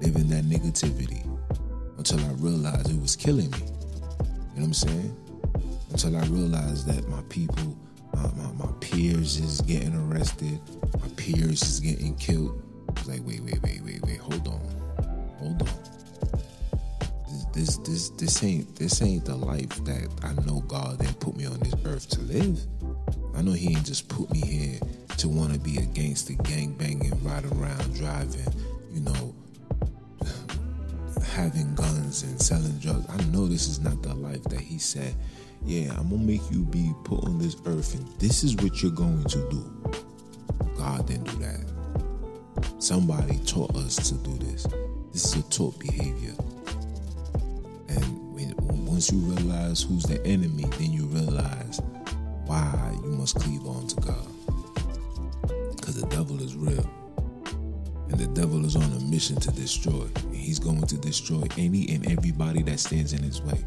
living 0.00 0.28
that 0.28 0.44
negativity 0.44 1.26
until 1.98 2.20
I 2.20 2.32
realized 2.34 2.88
it 2.88 3.00
was 3.02 3.16
killing 3.16 3.50
me. 3.50 3.58
You 3.58 3.64
know 3.64 4.52
what 4.54 4.64
I'm 4.64 4.74
saying? 4.74 5.16
Until 5.90 6.16
I 6.16 6.24
realized 6.26 6.86
that 6.86 7.08
my 7.08 7.22
people, 7.30 7.76
my, 8.14 8.30
my, 8.36 8.66
my 8.66 8.72
peers 8.78 9.38
is 9.38 9.60
getting 9.62 9.96
arrested, 9.96 10.60
my 11.00 11.08
peers 11.16 11.62
is 11.62 11.80
getting 11.80 12.14
killed. 12.14 12.62
I 12.88 12.92
was 13.00 13.08
like, 13.08 13.26
wait, 13.26 13.40
wait, 13.42 13.60
wait, 13.60 13.82
wait, 13.82 14.02
wait, 14.02 14.18
hold 14.18 14.46
on, 14.46 14.60
This, 17.64 17.78
this, 17.78 18.08
this, 18.10 18.44
ain't, 18.44 18.76
this 18.76 19.00
ain't 19.00 19.24
the 19.24 19.34
life 19.34 19.82
that 19.86 20.10
I 20.22 20.34
know 20.44 20.60
God 20.68 20.98
didn't 20.98 21.18
put 21.18 21.34
me 21.34 21.46
on 21.46 21.58
this 21.60 21.74
earth 21.86 22.10
to 22.10 22.20
live. 22.20 22.60
I 23.34 23.40
know 23.40 23.52
He 23.52 23.68
ain't 23.68 23.86
just 23.86 24.06
put 24.06 24.30
me 24.30 24.40
here 24.40 24.78
to 25.16 25.28
want 25.30 25.54
to 25.54 25.58
be 25.58 25.78
a 25.78 25.86
gangster, 25.86 26.34
gang 26.42 26.74
banging, 26.74 27.18
ride 27.24 27.46
around, 27.46 27.94
driving, 27.94 28.44
you 28.92 29.00
know, 29.00 29.34
having 31.24 31.74
guns 31.74 32.22
and 32.24 32.38
selling 32.38 32.78
drugs. 32.80 33.06
I 33.08 33.24
know 33.32 33.46
this 33.46 33.66
is 33.66 33.80
not 33.80 34.02
the 34.02 34.12
life 34.12 34.44
that 34.44 34.60
He 34.60 34.76
said. 34.76 35.14
Yeah, 35.64 35.94
I'm 35.98 36.10
gonna 36.10 36.22
make 36.22 36.42
you 36.50 36.64
be 36.64 36.92
put 37.04 37.24
on 37.24 37.38
this 37.38 37.56
earth, 37.64 37.94
and 37.94 38.06
this 38.20 38.44
is 38.44 38.56
what 38.56 38.82
you're 38.82 38.92
going 38.92 39.24
to 39.24 39.38
do. 39.48 39.94
God 40.76 41.06
didn't 41.06 41.30
do 41.30 41.36
that. 41.38 41.64
Somebody 42.78 43.38
taught 43.46 43.74
us 43.74 44.10
to 44.10 44.16
do 44.16 44.36
this. 44.36 44.66
This 45.12 45.34
is 45.34 45.36
a 45.36 45.42
taught 45.48 45.78
behavior. 45.78 46.34
Once 48.94 49.10
you 49.10 49.18
realize 49.18 49.82
who's 49.82 50.04
the 50.04 50.24
enemy, 50.24 50.62
then 50.78 50.92
you 50.92 51.04
realize 51.06 51.80
why 52.46 52.96
you 53.02 53.10
must 53.10 53.34
cleave 53.34 53.66
on 53.66 53.84
to 53.88 53.96
God. 53.96 54.28
Because 55.74 56.00
the 56.00 56.06
devil 56.10 56.40
is 56.40 56.54
real. 56.54 56.88
And 58.08 58.20
the 58.20 58.28
devil 58.40 58.64
is 58.64 58.76
on 58.76 58.84
a 58.84 59.00
mission 59.00 59.34
to 59.40 59.50
destroy. 59.50 60.06
And 60.26 60.36
he's 60.36 60.60
going 60.60 60.86
to 60.86 60.96
destroy 60.96 61.42
any 61.58 61.92
and 61.92 62.08
everybody 62.08 62.62
that 62.62 62.78
stands 62.78 63.12
in 63.12 63.20
his 63.20 63.42
way. 63.42 63.64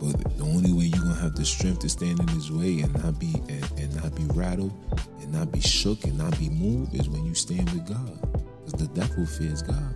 But 0.00 0.38
the 0.38 0.44
only 0.44 0.72
way 0.72 0.84
you're 0.84 1.02
gonna 1.02 1.20
have 1.20 1.36
the 1.36 1.44
strength 1.44 1.80
to 1.80 1.90
stand 1.90 2.18
in 2.18 2.28
his 2.28 2.50
way 2.50 2.80
and 2.80 3.04
not 3.04 3.18
be 3.18 3.34
and, 3.50 3.70
and 3.76 3.94
not 3.96 4.14
be 4.14 4.24
rattled 4.32 4.72
and 5.20 5.30
not 5.30 5.52
be 5.52 5.60
shook 5.60 6.04
and 6.04 6.16
not 6.16 6.38
be 6.38 6.48
moved 6.48 6.94
is 6.94 7.06
when 7.06 7.26
you 7.26 7.34
stand 7.34 7.68
with 7.72 7.86
God. 7.86 8.18
Because 8.64 8.80
the 8.80 8.88
devil 8.98 9.26
fears 9.26 9.60
God. 9.60 9.94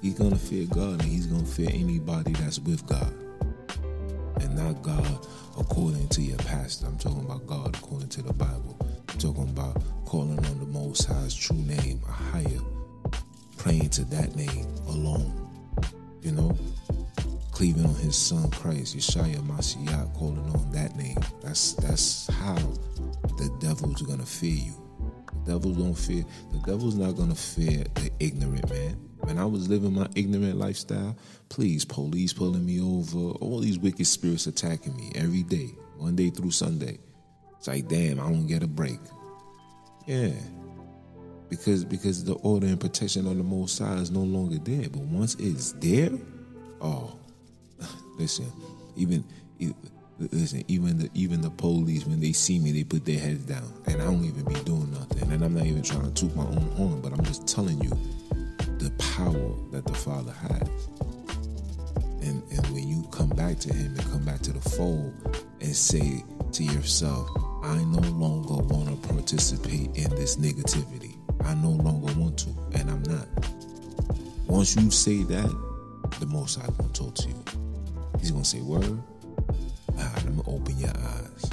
He's 0.00 0.14
gonna 0.14 0.36
fear 0.36 0.64
God 0.64 1.02
and 1.02 1.02
he's 1.02 1.26
gonna 1.26 1.44
fear 1.44 1.68
anybody 1.70 2.32
that's 2.32 2.58
with 2.58 2.86
God. 2.86 3.12
Not 4.60 4.82
God 4.82 5.26
according 5.58 6.08
to 6.08 6.20
your 6.20 6.36
pastor. 6.38 6.86
I'm 6.86 6.98
talking 6.98 7.24
about 7.24 7.46
God 7.46 7.74
according 7.76 8.10
to 8.10 8.22
the 8.22 8.32
Bible. 8.34 8.76
I'm 9.08 9.18
talking 9.18 9.48
about 9.48 9.82
calling 10.04 10.38
on 10.38 10.58
the 10.58 10.66
Most 10.66 11.06
High's 11.06 11.34
true 11.34 11.56
name, 11.56 12.00
Ahaya, 12.00 12.62
praying 13.56 13.88
to 13.90 14.04
that 14.06 14.36
name 14.36 14.66
alone. 14.86 15.32
You 16.22 16.32
know? 16.32 16.58
Cleaving 17.52 17.86
on 17.86 17.94
his 17.94 18.16
son 18.16 18.50
Christ, 18.50 18.96
Yeshua 18.96 19.36
Mashiach, 19.46 20.14
calling 20.14 20.50
on 20.50 20.70
that 20.72 20.94
name. 20.94 21.18
That's 21.42 21.72
that's 21.74 22.26
how 22.28 22.58
the 23.38 23.54
devil's 23.60 24.02
gonna 24.02 24.26
fear 24.26 24.56
you. 24.66 24.79
Devil's 25.46 25.76
don't 25.76 25.94
fear 25.94 26.24
the 26.52 26.58
devil's 26.66 26.94
not 26.94 27.16
gonna 27.16 27.34
fear 27.34 27.84
the 27.94 28.10
ignorant 28.20 28.68
man. 28.70 28.96
When 29.20 29.38
I 29.38 29.44
was 29.44 29.68
living 29.68 29.94
my 29.94 30.08
ignorant 30.14 30.56
lifestyle, 30.56 31.16
please, 31.48 31.84
police 31.84 32.32
pulling 32.32 32.64
me 32.64 32.80
over, 32.80 33.32
all 33.40 33.60
these 33.60 33.78
wicked 33.78 34.06
spirits 34.06 34.46
attacking 34.46 34.96
me 34.96 35.12
every 35.14 35.42
day, 35.42 35.74
Monday 35.98 36.30
through 36.30 36.52
Sunday. 36.52 36.98
It's 37.58 37.68
like, 37.68 37.88
damn, 37.88 38.18
I 38.18 38.24
don't 38.24 38.46
get 38.46 38.62
a 38.62 38.66
break. 38.66 38.98
Yeah. 40.06 40.32
Because 41.50 41.84
because 41.84 42.24
the 42.24 42.34
order 42.34 42.66
and 42.66 42.80
protection 42.80 43.26
on 43.26 43.36
the 43.36 43.44
Most 43.44 43.78
High 43.78 43.96
is 43.96 44.10
no 44.10 44.20
longer 44.20 44.58
there. 44.58 44.88
But 44.88 45.02
once 45.02 45.34
it's 45.34 45.72
there, 45.72 46.10
oh, 46.80 47.18
listen, 48.18 48.50
even, 48.96 49.24
even 49.58 49.74
listen, 50.32 50.64
even 50.68 50.98
the 50.98 51.10
even 51.14 51.40
the 51.40 51.50
police 51.50 52.06
when 52.06 52.20
they 52.20 52.32
see 52.32 52.58
me, 52.58 52.72
they 52.72 52.84
put 52.84 53.04
their 53.04 53.18
heads 53.18 53.44
down, 53.44 53.72
and 53.86 54.00
I 54.00 54.04
don't 54.04 54.24
even 54.24 54.44
be 54.44 54.60
doing 54.60 54.92
nothing. 54.92 55.32
And 55.32 55.42
I'm 55.42 55.54
not 55.54 55.66
even 55.66 55.82
trying 55.82 56.02
to 56.02 56.10
toot 56.12 56.34
my 56.36 56.44
own 56.44 56.70
horn, 56.76 57.00
but 57.00 57.12
I'm 57.12 57.24
just 57.24 57.46
telling 57.46 57.82
you 57.82 57.90
the 58.78 58.90
power 58.98 59.54
that 59.72 59.86
the 59.86 59.94
Father 59.94 60.32
has. 60.32 60.68
And 62.22 62.42
and 62.50 62.66
when 62.68 62.86
you 62.86 63.08
come 63.10 63.30
back 63.30 63.58
to 63.60 63.72
Him 63.72 63.94
and 63.96 64.10
come 64.10 64.24
back 64.24 64.40
to 64.42 64.52
the 64.52 64.60
fold 64.60 65.14
and 65.60 65.74
say 65.74 66.22
to 66.52 66.64
yourself, 66.64 67.28
I 67.62 67.82
no 67.84 68.00
longer 68.10 68.54
want 68.54 68.88
to 68.88 69.08
participate 69.08 69.96
in 69.96 70.10
this 70.16 70.36
negativity. 70.36 71.16
I 71.44 71.54
no 71.54 71.70
longer 71.70 72.12
want 72.20 72.38
to, 72.40 72.50
and 72.74 72.90
I'm 72.90 73.02
not. 73.04 73.26
Once 74.46 74.76
you 74.76 74.90
say 74.90 75.22
that, 75.22 75.48
the 76.18 76.26
Most 76.26 76.60
High 76.60 76.68
gonna 76.76 76.92
talk 76.92 77.14
to 77.14 77.28
you. 77.28 77.44
He's 78.18 78.30
gonna 78.32 78.44
say, 78.44 78.60
"Word, 78.60 79.02
I'm 80.00 80.36
gonna 80.36 80.48
open 80.48 80.78
your 80.78 80.90
eyes. 80.90 81.50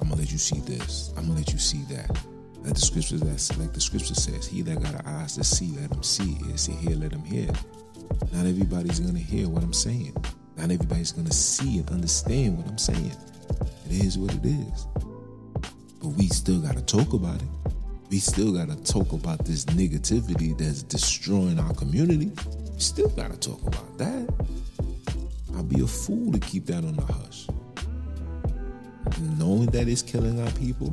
I'm 0.00 0.08
gonna 0.08 0.20
let 0.20 0.32
you 0.32 0.38
see 0.38 0.60
this. 0.60 1.10
I'm 1.16 1.26
gonna 1.26 1.38
let 1.38 1.52
you 1.52 1.58
see 1.58 1.82
that." 1.90 2.10
Like 2.62 2.74
the 2.74 2.80
scripture 2.80 3.18
that's 3.18 3.56
like 3.58 3.72
the 3.72 3.80
scripture 3.80 4.14
says, 4.14 4.46
"He 4.46 4.62
that 4.62 4.82
got 4.82 5.06
eyes 5.06 5.34
to 5.34 5.44
see, 5.44 5.72
let 5.78 5.92
him 5.92 6.02
see. 6.02 6.38
Is 6.52 6.66
he 6.66 6.74
hear, 6.74 6.96
let 6.96 7.12
him 7.12 7.24
hear." 7.24 7.50
Not 8.32 8.46
everybody's 8.46 9.00
gonna 9.00 9.18
hear 9.18 9.48
what 9.48 9.62
I'm 9.62 9.72
saying. 9.72 10.14
Not 10.56 10.70
everybody's 10.70 11.12
gonna 11.12 11.32
see 11.32 11.78
and 11.78 11.90
understand 11.90 12.58
what 12.58 12.66
I'm 12.66 12.78
saying. 12.78 13.16
It 13.86 14.04
is 14.04 14.18
what 14.18 14.34
it 14.34 14.44
is. 14.46 14.86
But 16.00 16.08
we 16.08 16.28
still 16.28 16.60
gotta 16.60 16.82
talk 16.82 17.12
about 17.12 17.40
it. 17.40 17.48
We 18.10 18.18
still 18.18 18.52
gotta 18.52 18.76
talk 18.76 19.12
about 19.12 19.44
this 19.44 19.64
negativity 19.66 20.56
that's 20.56 20.82
destroying 20.82 21.58
our 21.58 21.74
community. 21.74 22.32
We 22.72 22.80
still 22.80 23.08
gotta 23.10 23.36
talk 23.36 23.62
about 23.66 23.98
that. 23.98 24.28
I'd 25.56 25.68
be 25.68 25.80
a 25.80 25.86
fool 25.86 26.32
to 26.32 26.38
keep 26.38 26.66
that 26.66 26.84
on 26.84 26.96
the 26.96 27.02
hush. 27.02 27.46
Knowing 29.38 29.66
that 29.66 29.88
it's 29.88 30.02
killing 30.02 30.40
our 30.40 30.50
people, 30.52 30.92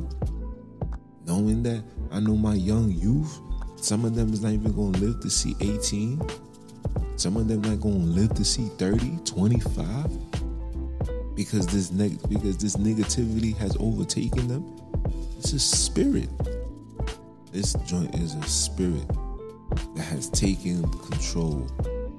knowing 1.26 1.62
that 1.62 1.82
I 2.10 2.20
know 2.20 2.36
my 2.36 2.54
young 2.54 2.90
youth, 2.90 3.40
some 3.76 4.04
of 4.04 4.14
them 4.14 4.32
is 4.32 4.42
not 4.42 4.52
even 4.52 4.72
gonna 4.72 4.98
live 4.98 5.20
to 5.20 5.30
see 5.30 5.56
18. 5.60 6.22
Some 7.16 7.36
of 7.36 7.48
them 7.48 7.62
not 7.62 7.80
gonna 7.80 7.98
live 7.98 8.34
to 8.34 8.44
see 8.44 8.68
30, 8.78 9.18
25 9.24 10.10
because 11.34 11.66
this 11.66 11.90
neg- 11.90 12.20
because 12.28 12.56
this 12.58 12.76
negativity 12.76 13.56
has 13.56 13.76
overtaken 13.80 14.48
them. 14.48 14.64
It's 15.38 15.52
a 15.52 15.58
spirit. 15.58 16.28
This 17.52 17.74
joint 17.86 18.14
is 18.14 18.34
a 18.34 18.42
spirit 18.42 19.06
that 19.96 20.04
has 20.04 20.28
taken 20.30 20.82
control 20.90 21.66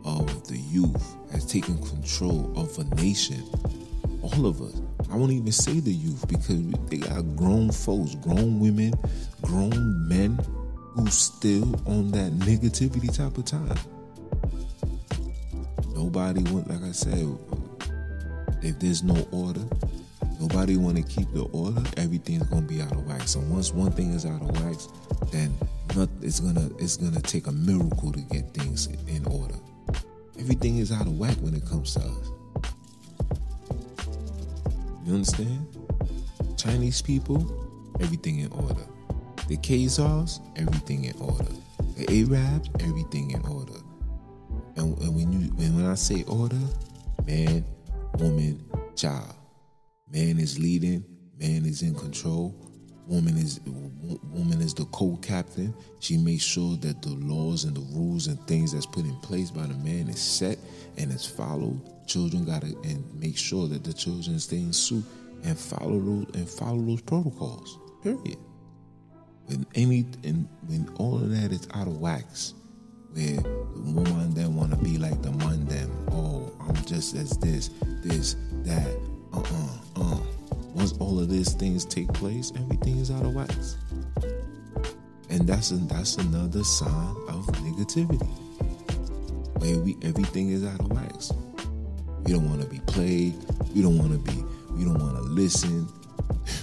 of 0.06 0.48
the 0.48 0.58
youth, 0.58 1.16
has 1.32 1.46
taken 1.46 1.78
control 1.78 2.52
of 2.56 2.78
a 2.80 2.84
nation. 2.96 3.44
All 4.22 4.46
of 4.46 4.62
us. 4.62 4.76
I 5.14 5.16
won't 5.16 5.32
even 5.32 5.52
say 5.52 5.80
the 5.80 5.92
youth 5.92 6.28
because 6.28 6.60
they 6.90 6.98
got 6.98 7.36
grown 7.36 7.72
folks, 7.72 8.16
grown 8.16 8.60
women, 8.60 8.96
grown 9.44 10.08
men 10.08 10.40
who 10.96 11.06
still 11.06 11.76
on 11.88 12.10
that 12.14 12.32
negativity 12.40 13.16
type 13.16 13.38
of 13.38 13.46
time. 13.46 13.78
Nobody 15.94 16.42
want, 16.52 16.68
like 16.68 16.82
I 16.82 16.94
said, 16.94 17.38
if 18.64 18.80
there's 18.80 19.04
no 19.04 19.16
order, 19.32 19.62
nobody 20.40 20.78
want 20.78 20.98
to 20.98 21.04
keep 21.04 21.32
the 21.32 21.44
order. 21.54 21.84
Everything's 21.98 22.48
gonna 22.48 22.64
be 22.64 22.82
out 22.82 22.94
of 22.94 23.06
whack. 23.06 23.28
So 23.28 23.40
once 23.42 23.72
one 23.72 23.92
thing 23.92 24.14
is 24.14 24.26
out 24.26 24.42
of 24.42 24.60
whack, 24.62 24.78
then 25.32 25.54
it's 26.24 26.40
gonna 26.40 26.72
it's 26.80 26.98
gonna 26.98 27.22
take 27.22 27.46
a 27.46 27.52
miracle 27.52 28.12
to 28.14 28.20
get 28.32 28.52
things 28.56 28.88
in 29.08 29.24
order. 29.28 29.60
Everything 30.40 30.80
is 30.80 30.92
out 30.92 31.06
of 31.06 31.20
whack 31.20 31.38
when 31.42 31.54
it 31.54 31.68
comes 31.68 31.94
to 31.94 32.00
us. 32.00 32.32
You 35.06 35.16
understand? 35.16 35.68
Chinese 36.58 37.02
people, 37.02 37.96
everything 38.00 38.40
in 38.40 38.52
order. 38.54 38.86
The 39.48 39.58
Khazars, 39.58 40.40
everything 40.56 41.06
in 41.06 41.20
order. 41.20 41.52
The 41.98 42.06
Arabs, 42.10 42.70
everything 42.80 43.32
in 43.32 43.42
order. 43.46 43.74
And, 44.78 44.98
and 45.00 45.16
when 45.16 45.32
you 45.34 45.52
and 45.60 45.76
when 45.76 45.86
I 45.86 45.96
say 45.96 46.24
order, 46.24 46.60
man, 47.28 47.66
woman, 48.18 48.64
child. 48.96 49.36
Man 50.10 50.40
is 50.40 50.58
leading, 50.58 51.04
man 51.38 51.66
is 51.66 51.82
in 51.82 51.96
control. 51.96 52.56
Woman 53.06 53.36
is 53.36 53.60
woman 53.66 54.62
is 54.62 54.74
the 54.74 54.86
co-captain. 54.86 55.74
She 56.00 56.18
makes 56.18 56.44
sure 56.44 56.78
that 56.78 57.02
the 57.02 57.10
laws 57.10 57.66
and 57.66 57.76
the 57.76 57.82
rules 57.94 58.28
and 58.28 58.40
things 58.48 58.72
that's 58.72 58.86
put 58.86 59.04
in 59.04 59.16
place 59.18 59.52
by 59.52 59.66
the 59.66 59.76
man 59.76 60.08
is 60.08 60.22
set 60.22 60.58
and 60.98 61.12
is 61.12 61.26
followed. 61.26 61.93
Children 62.06 62.46
gotta 62.46 62.68
and 62.84 63.04
make 63.20 63.38
sure 63.38 63.68
that 63.68 63.84
the 63.84 63.94
children 63.94 64.40
stay 64.40 64.58
in 64.58 64.74
suit 64.74 65.04
and 65.44 65.58
follow 65.58 66.00
those 66.00 66.36
and 66.36 66.50
follow 66.50 66.82
those 66.82 67.02
protocols. 67.02 67.80
Period. 68.02 68.38
When 69.46 69.66
any 69.76 70.06
and 70.24 70.48
when 70.68 70.90
all 70.98 71.16
of 71.16 71.30
that 71.32 71.52
is 71.52 71.68
out 71.74 71.88
of 71.88 72.00
wax, 72.00 72.54
where 73.14 73.36
the 73.36 73.92
woman 73.92 74.34
then 74.34 74.56
want 74.56 74.72
to 74.72 74.78
be 74.78 74.98
like 74.98 75.22
the 75.22 75.32
man 75.32 75.66
them. 75.66 75.90
Oh, 76.12 76.52
I'm 76.62 76.76
just 76.86 77.16
as 77.16 77.38
this, 77.38 77.70
this, 78.04 78.36
that. 78.64 78.98
Uh 79.34 79.40
uh 79.40 80.02
uh. 80.02 80.20
Once 80.74 80.94
all 80.94 81.20
of 81.20 81.30
these 81.30 81.54
things 81.54 81.86
take 81.86 82.12
place, 82.14 82.52
everything 82.56 82.98
is 82.98 83.12
out 83.12 83.24
of 83.24 83.34
wax. 83.34 83.78
And 85.30 85.48
that's 85.48 85.72
a, 85.72 85.76
that's 85.76 86.18
another 86.18 86.64
sign 86.64 87.16
of 87.28 87.46
negativity. 87.62 88.28
Where 89.60 89.78
we 89.80 89.98
everything 90.02 90.50
is 90.50 90.66
out 90.66 90.80
of 90.80 90.92
wax. 90.92 91.32
We 92.24 92.32
don't 92.32 92.50
want 92.50 92.62
to 92.62 92.68
be 92.68 92.80
played. 92.80 93.36
We 93.76 93.82
don't 93.82 93.98
want 93.98 94.12
to 94.14 94.20
be. 94.32 94.44
We 94.72 94.86
don't 94.86 95.00
want 95.00 95.18
to 95.18 95.24
listen. 95.24 95.88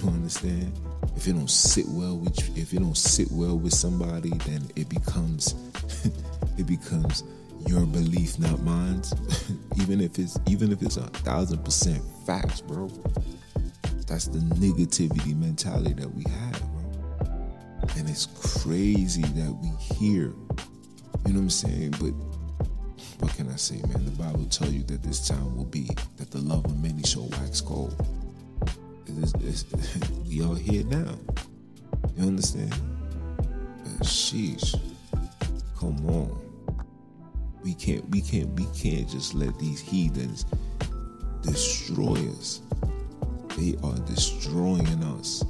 You 0.03 0.09
understand? 0.09 0.79
If 1.15 1.27
it 1.27 1.33
don't 1.33 1.49
sit 1.49 1.85
well 1.89 2.17
with 2.17 2.39
you, 2.39 2.61
if 2.61 2.73
it 2.73 2.79
don't 2.79 2.97
sit 2.97 3.27
well 3.31 3.57
with 3.57 3.73
somebody, 3.73 4.29
then 4.45 4.67
it 4.75 4.89
becomes 4.89 5.55
it 6.57 6.65
becomes 6.67 7.23
your 7.67 7.85
belief, 7.85 8.39
not 8.39 8.61
mine. 8.61 9.01
even 9.81 10.01
if 10.01 10.17
it's 10.19 10.39
even 10.47 10.71
if 10.71 10.81
it's 10.81 10.97
a 10.97 11.07
thousand 11.25 11.63
percent 11.63 12.01
facts, 12.25 12.61
bro. 12.61 12.89
That's 14.07 14.27
the 14.27 14.39
negativity 14.39 15.35
mentality 15.35 15.93
that 15.93 16.13
we 16.13 16.23
have, 16.29 16.61
bro. 16.71 17.89
And 17.97 18.09
it's 18.09 18.25
crazy 18.25 19.21
that 19.21 19.51
we 19.61 19.69
hear. 19.95 20.33
You 21.25 21.33
know 21.33 21.39
what 21.39 21.41
I'm 21.41 21.49
saying? 21.49 21.91
But 21.99 22.13
what 23.21 23.35
can 23.35 23.49
I 23.49 23.55
say, 23.55 23.75
man? 23.87 24.03
The 24.03 24.11
Bible 24.11 24.45
tell 24.45 24.69
you 24.69 24.83
that 24.83 25.03
this 25.03 25.27
time 25.27 25.55
will 25.55 25.65
be 25.65 25.89
that 26.17 26.31
the 26.31 26.39
love 26.39 26.65
of 26.65 26.81
many 26.81 27.03
shall 27.03 27.29
wax 27.39 27.61
cold. 27.61 27.95
It's, 29.05 29.33
it's, 29.35 29.65
we 30.27 30.41
all 30.41 30.55
here 30.55 30.83
now. 30.85 31.15
You 32.17 32.27
understand? 32.27 32.73
But 33.83 34.07
sheesh. 34.07 34.75
Come 35.77 36.05
on. 36.09 36.37
We 37.63 37.75
can't 37.75 38.07
we 38.09 38.21
can't 38.21 38.49
we 38.59 38.65
can't 38.75 39.07
just 39.07 39.35
let 39.35 39.57
these 39.59 39.79
heathens 39.79 40.45
destroy 41.43 42.17
us. 42.39 42.61
They 43.57 43.77
are 43.83 43.97
destroying 44.07 45.03
us. 45.19 45.43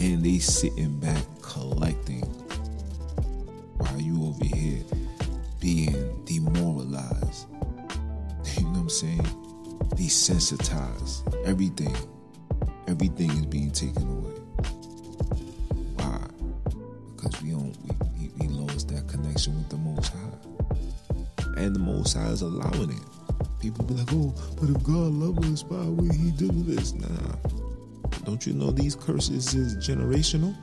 And 0.00 0.24
they 0.24 0.38
sitting 0.38 0.98
back 0.98 1.24
collecting 1.42 2.11
Desensitized. 10.22 11.24
Everything. 11.44 11.96
Everything 12.86 13.28
is 13.30 13.44
being 13.46 13.72
taken 13.72 14.04
away. 14.04 14.38
Why? 15.96 16.26
Because 17.16 17.42
we 17.42 17.50
don't 17.50 17.76
we, 18.16 18.30
we, 18.38 18.46
lost 18.46 18.86
that 18.90 19.08
connection 19.08 19.56
with 19.56 19.68
the 19.70 19.78
most 19.78 20.12
high. 20.12 21.60
And 21.60 21.74
the 21.74 21.80
most 21.80 22.16
high 22.16 22.28
is 22.28 22.42
allowing 22.42 22.90
it. 22.90 23.02
People 23.58 23.84
be 23.84 23.94
like, 23.94 24.12
oh, 24.12 24.32
but 24.60 24.70
if 24.70 24.80
God 24.84 25.12
loved 25.12 25.44
us, 25.46 25.64
why 25.64 25.84
would 25.86 26.12
he 26.12 26.30
do 26.30 26.46
this? 26.46 26.92
Nah. 26.94 27.34
Don't 28.24 28.46
you 28.46 28.52
know 28.52 28.70
these 28.70 28.94
curses 28.94 29.52
is 29.54 29.76
generational? 29.78 30.54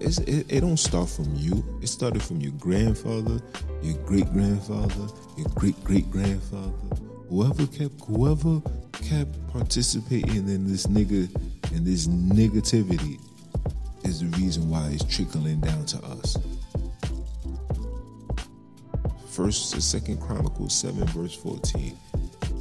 It's, 0.00 0.18
it, 0.18 0.46
it 0.48 0.62
don't 0.62 0.76
start 0.76 1.08
from 1.08 1.32
you. 1.36 1.64
It 1.80 1.86
started 1.86 2.24
from 2.24 2.40
your 2.40 2.54
grandfather, 2.54 3.40
your 3.82 3.98
great 3.98 4.32
grandfather, 4.32 5.06
your 5.36 5.46
great 5.54 5.80
great 5.84 6.10
grandfather. 6.10 6.72
Whoever 7.28 7.64
kept 7.68 8.04
whoever 8.06 8.60
kept 9.08 9.52
participating 9.52 10.48
in 10.48 10.66
this 10.66 10.86
nigga 10.86 11.28
in 11.72 11.84
this 11.84 12.06
negativity 12.06 13.18
is 14.04 14.20
the 14.20 14.26
reason 14.38 14.68
why 14.68 14.88
it's 14.88 15.04
trickling 15.04 15.60
down 15.60 15.84
to 15.86 15.98
us. 16.04 16.36
First 19.28 19.72
and 19.74 19.82
Second 19.82 20.20
Chronicles 20.20 20.74
7, 20.74 21.06
verse 21.08 21.34
14. 21.34 21.96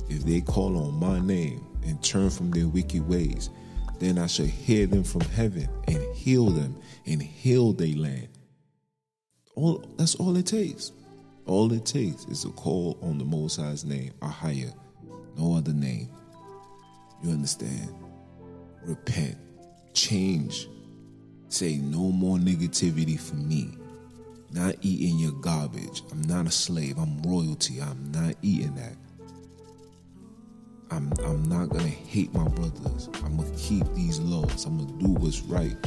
If 0.09 0.23
they 0.23 0.41
call 0.41 0.77
on 0.77 0.99
my 0.99 1.19
name 1.19 1.65
and 1.85 2.01
turn 2.03 2.29
from 2.29 2.51
their 2.51 2.67
wicked 2.67 3.07
ways, 3.07 3.49
then 3.99 4.17
I 4.17 4.27
shall 4.27 4.45
hear 4.45 4.85
them 4.85 5.03
from 5.03 5.21
heaven 5.21 5.67
and 5.87 6.01
heal 6.15 6.45
them 6.45 6.75
and 7.05 7.21
heal 7.21 7.73
their 7.73 7.95
land. 7.95 8.29
All 9.55 9.83
that's 9.97 10.15
all 10.15 10.37
it 10.37 10.45
takes. 10.45 10.91
All 11.45 11.73
it 11.73 11.85
takes 11.85 12.25
is 12.25 12.45
a 12.45 12.49
call 12.49 12.97
on 13.01 13.17
the 13.17 13.25
Most 13.25 13.59
High's 13.59 13.83
name, 13.83 14.13
Ahaya, 14.21 14.73
no 15.37 15.55
other 15.55 15.73
name. 15.73 16.09
You 17.21 17.31
understand? 17.31 17.93
Repent, 18.83 19.37
change, 19.93 20.69
say 21.49 21.77
no 21.77 22.11
more 22.11 22.37
negativity 22.37 23.19
for 23.19 23.35
me. 23.35 23.71
Not 24.51 24.75
eating 24.81 25.19
your 25.19 25.33
garbage. 25.33 26.01
I'm 26.11 26.21
not 26.21 26.47
a 26.47 26.51
slave. 26.51 26.97
I'm 26.97 27.21
royalty. 27.21 27.81
I'm 27.81 28.11
not 28.11 28.35
eating 28.41 28.73
that. 28.75 28.95
I'm 30.91 31.11
I'm 31.23 31.43
not 31.43 31.69
gonna 31.69 31.83
hate 31.83 32.33
my 32.33 32.47
brothers. 32.47 33.09
I'm 33.23 33.37
gonna 33.37 33.57
keep 33.57 33.85
these 33.93 34.19
laws. 34.19 34.65
I'm 34.65 34.77
gonna 34.77 34.99
do 34.99 35.09
what's 35.09 35.41
right. 35.41 35.77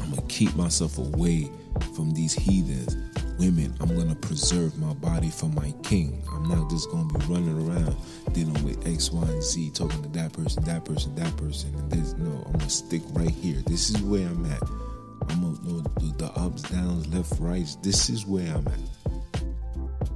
I'm 0.00 0.10
gonna 0.10 0.26
keep 0.28 0.54
myself 0.56 0.98
away 0.98 1.48
from 1.94 2.12
these 2.12 2.32
heathens 2.32 3.11
women, 3.38 3.74
I'm 3.80 3.96
gonna 3.96 4.14
preserve 4.14 4.78
my 4.78 4.92
body 4.94 5.30
for 5.30 5.46
my 5.46 5.72
king. 5.82 6.22
I'm 6.32 6.48
not 6.48 6.70
just 6.70 6.90
gonna 6.90 7.12
be 7.12 7.24
running 7.26 7.68
around 7.68 7.96
dealing 8.32 8.62
with 8.64 8.86
X, 8.86 9.10
Y, 9.10 9.22
and 9.22 9.42
Z, 9.42 9.70
talking 9.74 10.02
to 10.02 10.08
that 10.10 10.32
person, 10.32 10.64
that 10.64 10.84
person, 10.84 11.14
that 11.16 11.36
person, 11.36 11.74
and 11.74 11.90
this. 11.90 12.14
No, 12.14 12.42
I'm 12.46 12.52
gonna 12.52 12.70
stick 12.70 13.02
right 13.12 13.30
here. 13.30 13.62
This 13.66 13.90
is 13.90 14.00
where 14.02 14.26
I'm 14.26 14.44
at. 14.46 14.62
I'm 15.28 15.40
gonna 15.40 15.68
know 15.68 15.80
the, 15.80 16.26
ups, 16.36 16.62
downs, 16.62 17.06
left, 17.08 17.38
rights. 17.40 17.76
This 17.76 18.08
is 18.10 18.26
where 18.26 18.46
I'm 18.54 18.66
at. 18.68 19.42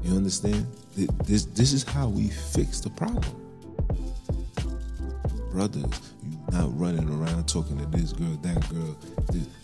You 0.02 0.16
understand? 0.16 0.66
This 0.94 1.44
this 1.46 1.72
is 1.72 1.85
how 1.85 2.09
we 2.09 2.29
fix 2.29 2.81
the 2.81 2.90
problem. 2.90 3.42
Brothers, 5.50 6.12
You're 6.22 6.61
not 6.61 6.79
running 6.79 7.09
around 7.09 7.48
talking 7.48 7.79
to 7.79 7.87
this 7.87 8.12
girl, 8.12 8.37
that 8.42 8.68
girl. 8.68 8.96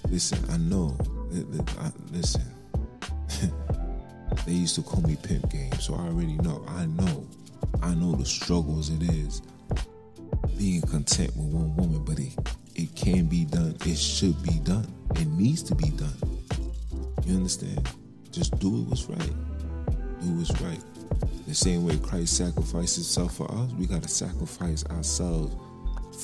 Listen, 0.08 0.38
I 0.50 0.56
know. 0.58 0.96
Listen, 2.10 2.42
they 4.46 4.52
used 4.52 4.74
to 4.76 4.82
call 4.82 5.02
me 5.02 5.16
pimp 5.22 5.50
game, 5.50 5.72
so 5.80 5.94
I 5.94 6.06
already 6.06 6.36
know. 6.38 6.64
I 6.68 6.86
know. 6.86 7.26
I 7.82 7.94
know 7.94 8.12
the 8.14 8.24
struggles 8.24 8.90
it 8.90 9.02
is 9.02 9.42
being 10.58 10.82
content 10.82 11.36
with 11.36 11.46
one 11.46 11.74
woman, 11.76 12.04
but 12.04 12.18
it 12.18 12.32
it 12.74 12.94
can 12.96 13.26
be 13.26 13.44
done. 13.44 13.76
It 13.84 13.98
should 13.98 14.42
be 14.42 14.58
done. 14.60 14.86
It 15.16 15.26
needs 15.26 15.62
to 15.64 15.74
be 15.74 15.90
done. 15.90 16.14
You 17.24 17.36
understand? 17.36 17.88
Just 18.30 18.58
do 18.58 18.68
it 18.68 18.88
what's 18.88 19.08
right. 19.08 19.32
Do 20.20 20.30
what's 20.32 20.58
right. 20.60 20.80
The 21.46 21.54
same 21.54 21.84
way 21.84 21.98
Christ 21.98 22.36
sacrificed 22.36 22.96
himself 22.96 23.36
for 23.36 23.50
us, 23.52 23.70
we 23.72 23.86
gotta 23.86 24.08
sacrifice 24.08 24.84
ourselves 24.86 25.54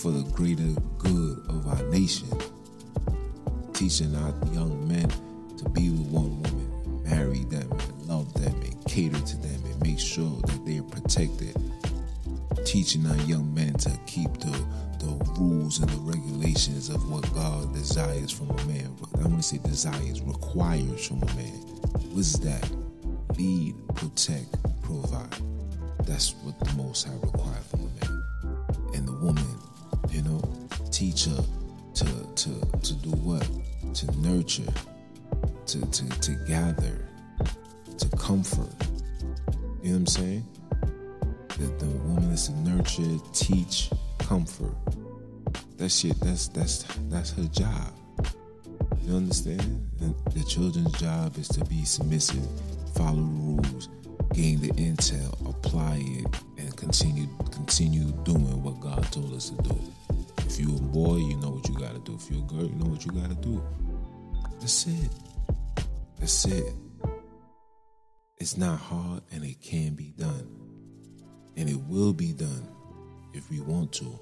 for 0.00 0.10
the 0.10 0.22
greater 0.30 0.80
good 0.98 1.44
of 1.48 1.66
our 1.66 1.82
nation. 1.90 2.28
Teaching 3.72 4.14
our 4.16 4.34
young 4.52 4.88
men 4.88 5.08
to 5.58 5.68
be 5.70 5.90
with 5.90 6.06
one 6.08 6.42
woman, 6.42 6.67
marry 7.08 7.44
them, 7.44 7.70
and 7.70 8.02
love 8.06 8.32
them, 8.34 8.54
and 8.62 8.84
cater 8.86 9.20
to 9.20 9.36
them, 9.36 9.62
and 9.64 9.82
make 9.82 9.98
sure 9.98 10.40
that 10.46 10.60
they're 10.64 10.82
protected. 10.82 11.56
Teaching 12.64 13.06
our 13.06 13.16
young 13.22 13.52
men 13.54 13.74
to 13.74 13.90
keep 14.06 14.32
the, 14.38 14.66
the 14.98 15.32
rules 15.38 15.78
and 15.80 15.88
the 15.88 16.00
regulations 16.00 16.88
of 16.88 17.10
what 17.10 17.22
God 17.34 17.72
desires 17.72 18.30
from 18.30 18.50
a 18.50 18.64
man. 18.66 18.94
I 19.16 19.22
want 19.22 19.36
to 19.36 19.42
say 19.42 19.58
desires, 19.58 20.20
requires 20.22 21.06
from 21.06 21.22
a 21.22 21.34
man. 21.34 21.58
What 22.10 22.20
is 22.20 22.34
that? 22.40 22.68
Lead, 23.38 23.74
protect, 23.94 24.56
provide. 24.82 25.34
That's 26.04 26.34
what 26.42 26.58
the 26.60 26.72
Most 26.74 27.06
High 27.06 27.14
requires 27.22 27.66
from 27.70 27.80
a 27.80 28.04
man. 28.04 28.24
And 28.94 29.08
the 29.08 29.12
woman, 29.12 29.58
you 30.10 30.22
know, 30.22 30.42
teach 30.90 31.26
her 31.26 31.44
to 31.94 32.04
to 32.04 32.78
to 32.82 32.94
do 32.94 33.10
what? 33.10 33.46
To 33.94 34.20
nurture, 34.20 34.72
to 35.68 35.80
to 35.80 36.08
to 36.20 36.32
gather, 36.46 36.98
to 37.98 38.08
comfort. 38.16 38.72
You 39.82 39.90
know 39.90 39.92
what 39.92 39.96
I'm 39.98 40.06
saying? 40.06 40.46
That 41.58 41.78
the 41.78 41.86
woman 41.86 42.30
is 42.30 42.48
to 42.48 42.52
nurture, 42.60 43.18
teach, 43.34 43.90
comfort. 44.18 44.74
That 45.76 45.90
shit, 45.90 46.18
that's 46.20 46.48
that's 46.48 46.84
that's 47.10 47.32
her 47.32 47.44
job. 47.44 47.92
You 49.02 49.16
understand? 49.16 49.86
And 50.00 50.14
the 50.32 50.42
children's 50.44 50.92
job 50.98 51.36
is 51.36 51.48
to 51.48 51.64
be 51.66 51.84
submissive, 51.84 52.46
follow 52.94 53.16
the 53.16 53.22
rules, 53.22 53.88
gain 54.32 54.60
the 54.60 54.68
intel, 54.68 55.32
apply 55.48 56.00
it, 56.02 56.42
and 56.56 56.74
continue 56.78 57.28
continue 57.50 58.10
doing 58.24 58.62
what 58.62 58.80
God 58.80 59.02
told 59.12 59.34
us 59.34 59.50
to 59.50 59.62
do. 59.62 59.78
If 60.38 60.58
you're 60.58 60.76
a 60.76 60.80
boy, 60.80 61.16
you 61.16 61.36
know 61.36 61.50
what 61.50 61.68
you 61.68 61.74
gotta 61.78 61.98
do. 61.98 62.14
If 62.14 62.30
you're 62.30 62.42
a 62.42 62.46
girl, 62.46 62.64
you 62.64 62.74
know 62.76 62.86
what 62.86 63.04
you 63.04 63.12
gotta 63.12 63.34
do. 63.34 63.62
That's 64.60 64.86
it. 64.86 65.27
That's 66.18 66.44
it. 66.46 66.74
It's 68.38 68.56
not 68.56 68.78
hard 68.78 69.22
and 69.32 69.44
it 69.44 69.60
can 69.60 69.94
be 69.94 70.12
done. 70.16 70.48
And 71.56 71.68
it 71.68 71.78
will 71.88 72.12
be 72.12 72.32
done 72.32 72.68
if 73.34 73.50
we 73.50 73.60
want 73.60 73.92
to, 73.94 74.18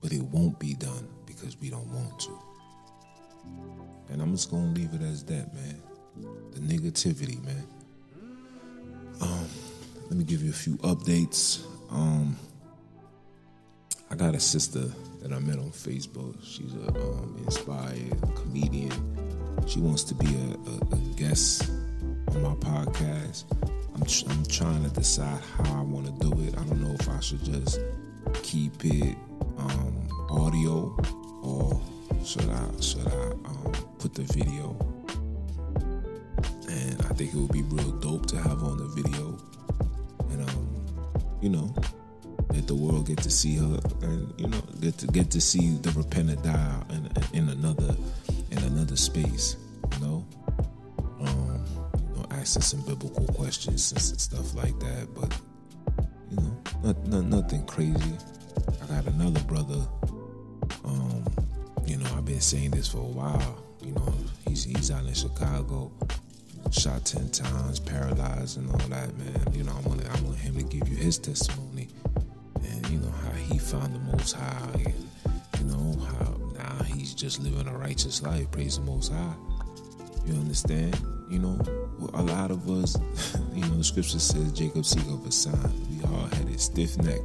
but 0.00 0.12
it 0.12 0.22
won't 0.22 0.58
be 0.58 0.74
done 0.74 1.08
because 1.26 1.56
we 1.60 1.70
don't 1.70 1.88
want 1.92 2.18
to. 2.20 2.38
And 4.10 4.22
I'm 4.22 4.32
just 4.32 4.50
gonna 4.50 4.72
leave 4.72 4.94
it 4.94 5.02
as 5.02 5.24
that, 5.24 5.52
man. 5.54 5.82
The 6.52 6.60
negativity, 6.60 7.44
man. 7.44 7.66
Um, 9.20 9.46
let 10.04 10.16
me 10.16 10.24
give 10.24 10.42
you 10.42 10.50
a 10.50 10.54
few 10.54 10.76
updates. 10.78 11.62
Um, 11.90 12.36
I 14.10 14.14
got 14.14 14.34
a 14.34 14.40
sister 14.40 14.84
that 15.20 15.32
I 15.32 15.38
met 15.38 15.58
on 15.58 15.70
Facebook. 15.70 16.36
She's 16.42 16.72
a 16.74 16.88
um, 16.88 17.36
inspired 17.44 18.16
comedian. 18.36 18.92
She 19.66 19.80
wants 19.80 20.04
to 20.04 20.14
be 20.14 20.26
a, 20.26 20.70
a, 20.70 20.94
a 20.94 20.98
guest 21.16 21.70
on 22.28 22.42
my 22.42 22.54
podcast. 22.54 23.44
I'm, 23.94 24.04
tr- 24.04 24.30
I'm 24.30 24.44
trying 24.46 24.84
to 24.84 24.90
decide 24.90 25.40
how 25.56 25.80
I 25.80 25.82
want 25.82 26.06
to 26.06 26.12
do 26.28 26.32
it. 26.42 26.56
I 26.58 26.64
don't 26.64 26.80
know 26.82 26.94
if 26.98 27.08
I 27.08 27.20
should 27.20 27.42
just 27.44 27.80
keep 28.42 28.84
it 28.84 29.16
um, 29.58 30.08
audio 30.30 30.96
or 31.42 31.80
should 32.24 32.48
I 32.48 32.80
should 32.80 33.06
I 33.06 33.30
um, 33.44 33.72
put 33.98 34.14
the 34.14 34.22
video 34.22 34.76
and 36.68 37.00
I 37.02 37.14
think 37.14 37.34
it 37.34 37.36
would 37.36 37.52
be 37.52 37.62
real 37.62 37.92
dope 37.92 38.26
to 38.26 38.36
have 38.36 38.62
on 38.62 38.78
the 38.78 38.84
video, 38.84 39.38
and 40.30 40.48
um, 40.48 40.86
you 41.40 41.48
know, 41.48 41.74
let 42.50 42.66
the 42.66 42.74
world 42.74 43.06
get 43.06 43.18
to 43.18 43.30
see 43.30 43.56
her, 43.56 43.80
and 44.02 44.32
you 44.38 44.48
know, 44.48 44.60
get 44.80 44.98
to 44.98 45.06
get 45.06 45.30
to 45.32 45.40
see 45.40 45.76
the 45.76 45.90
repentant 45.92 46.42
Ahaya, 46.42 47.34
in 47.34 47.48
another 47.48 47.96
in 48.50 48.58
another 48.58 48.96
space, 48.96 49.56
you 49.94 50.06
know, 50.06 50.26
um, 51.20 51.64
you 51.96 52.16
know, 52.16 52.26
asking 52.30 52.62
some 52.62 52.80
biblical 52.82 53.26
questions 53.34 53.92
and 53.92 54.00
stuff 54.00 54.54
like 54.54 54.78
that, 54.80 55.08
but 55.14 55.38
you 56.30 56.36
know, 56.36 56.56
not, 56.82 57.06
not, 57.06 57.24
nothing 57.24 57.64
crazy. 57.66 58.16
I 58.82 58.86
got 58.86 59.06
another 59.06 59.40
brother. 59.44 59.80
Um, 60.84 61.24
you 61.86 61.96
know, 61.96 62.10
I've 62.16 62.24
been 62.24 62.40
saying 62.40 62.72
this 62.72 62.88
for 62.88 62.98
a 62.98 63.00
while. 63.00 63.64
You 63.82 63.92
know, 63.92 64.14
he's 64.46 64.64
he's 64.64 64.90
out 64.90 65.04
in 65.04 65.14
Chicago 65.14 65.92
shot 66.70 67.04
ten 67.04 67.28
times, 67.30 67.80
paralyzed, 67.80 68.58
and 68.58 68.70
all 68.70 68.88
that, 68.88 69.16
man. 69.16 69.52
You 69.52 69.64
know, 69.64 69.72
I 69.72 69.88
want 69.88 70.04
I 70.04 70.20
want 70.22 70.36
him 70.36 70.56
to 70.56 70.62
give 70.62 70.88
you 70.88 70.96
his 70.96 71.18
testimony, 71.18 71.88
and 72.62 72.88
you 72.88 72.98
know 72.98 73.10
how 73.10 73.32
he 73.32 73.58
found 73.58 73.94
the 73.94 73.98
Most 74.16 74.32
High, 74.34 74.82
and 74.84 75.08
just 77.18 77.40
living 77.40 77.66
a 77.66 77.76
righteous 77.76 78.22
life. 78.22 78.48
Praise 78.52 78.78
the 78.78 78.84
Most 78.84 79.12
High. 79.12 79.34
You 80.24 80.34
understand? 80.34 80.96
You 81.28 81.40
know, 81.40 81.58
a 82.14 82.22
lot 82.22 82.52
of 82.52 82.70
us, 82.70 82.96
you 83.52 83.62
know, 83.62 83.76
the 83.76 83.84
scripture 83.84 84.20
says 84.20 84.52
Jacob 84.52 84.84
seek 84.84 85.04
of 85.06 85.26
a 85.26 85.32
sign. 85.32 85.72
We 85.90 86.04
all 86.04 86.26
had 86.26 86.48
a 86.48 86.56
stiff 86.58 86.96
neck, 86.98 87.20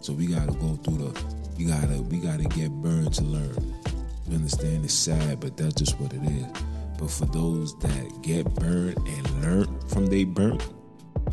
so 0.00 0.12
we 0.12 0.26
gotta 0.26 0.52
go 0.52 0.74
through 0.76 0.98
the. 0.98 1.24
We 1.56 1.64
gotta 1.64 2.02
we 2.02 2.18
gotta 2.18 2.44
get 2.44 2.70
burned 2.70 3.14
to 3.14 3.24
learn. 3.24 3.74
You 4.28 4.36
understand? 4.36 4.84
It's 4.84 4.94
sad, 4.94 5.40
but 5.40 5.56
that's 5.56 5.74
just 5.74 5.98
what 5.98 6.12
it 6.12 6.22
is. 6.24 6.46
But 6.98 7.10
for 7.10 7.26
those 7.26 7.78
that 7.78 8.22
get 8.22 8.44
burned 8.54 8.98
and 8.98 9.42
learn 9.42 9.80
from 9.88 10.06
they 10.06 10.24
burnt, 10.24 10.62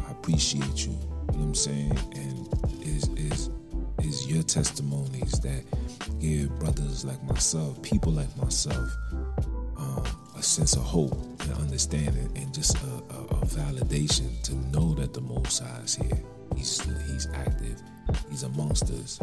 I 0.08 0.12
appreciate 0.12 0.86
you. 0.86 0.94
You 0.94 0.98
know 0.98 1.02
what 1.28 1.36
I'm 1.36 1.56
saying? 1.56 2.00
And 2.16 2.48
is 2.82 3.10
is 3.18 3.50
is 4.02 4.26
your 4.28 4.44
testimonies 4.44 5.32
that 5.42 5.64
give 6.20 6.58
brothers 6.60 7.06
like 7.06 7.22
myself, 7.24 7.82
people 7.82 8.12
like 8.12 8.36
myself, 8.38 8.90
um, 9.78 10.04
a 10.38 10.44
sense 10.44 10.76
of 10.76 10.84
hope 10.84 11.14
and 11.42 11.54
understanding, 11.54 12.30
and 12.36 12.54
just 12.54 12.78
a, 12.84 12.88
a, 13.14 13.24
a, 13.24 13.46
validation 13.46 14.42
to 14.44 14.54
know 14.72 14.94
that 14.96 15.14
the 15.14 15.22
Most 15.22 15.64
High 15.64 15.82
is 15.84 15.96
here. 15.96 16.20
He's 16.56 16.82
he's 17.12 17.28
active. 17.34 17.82
He's 18.30 18.44
amongst 18.44 18.90
us. 18.92 19.20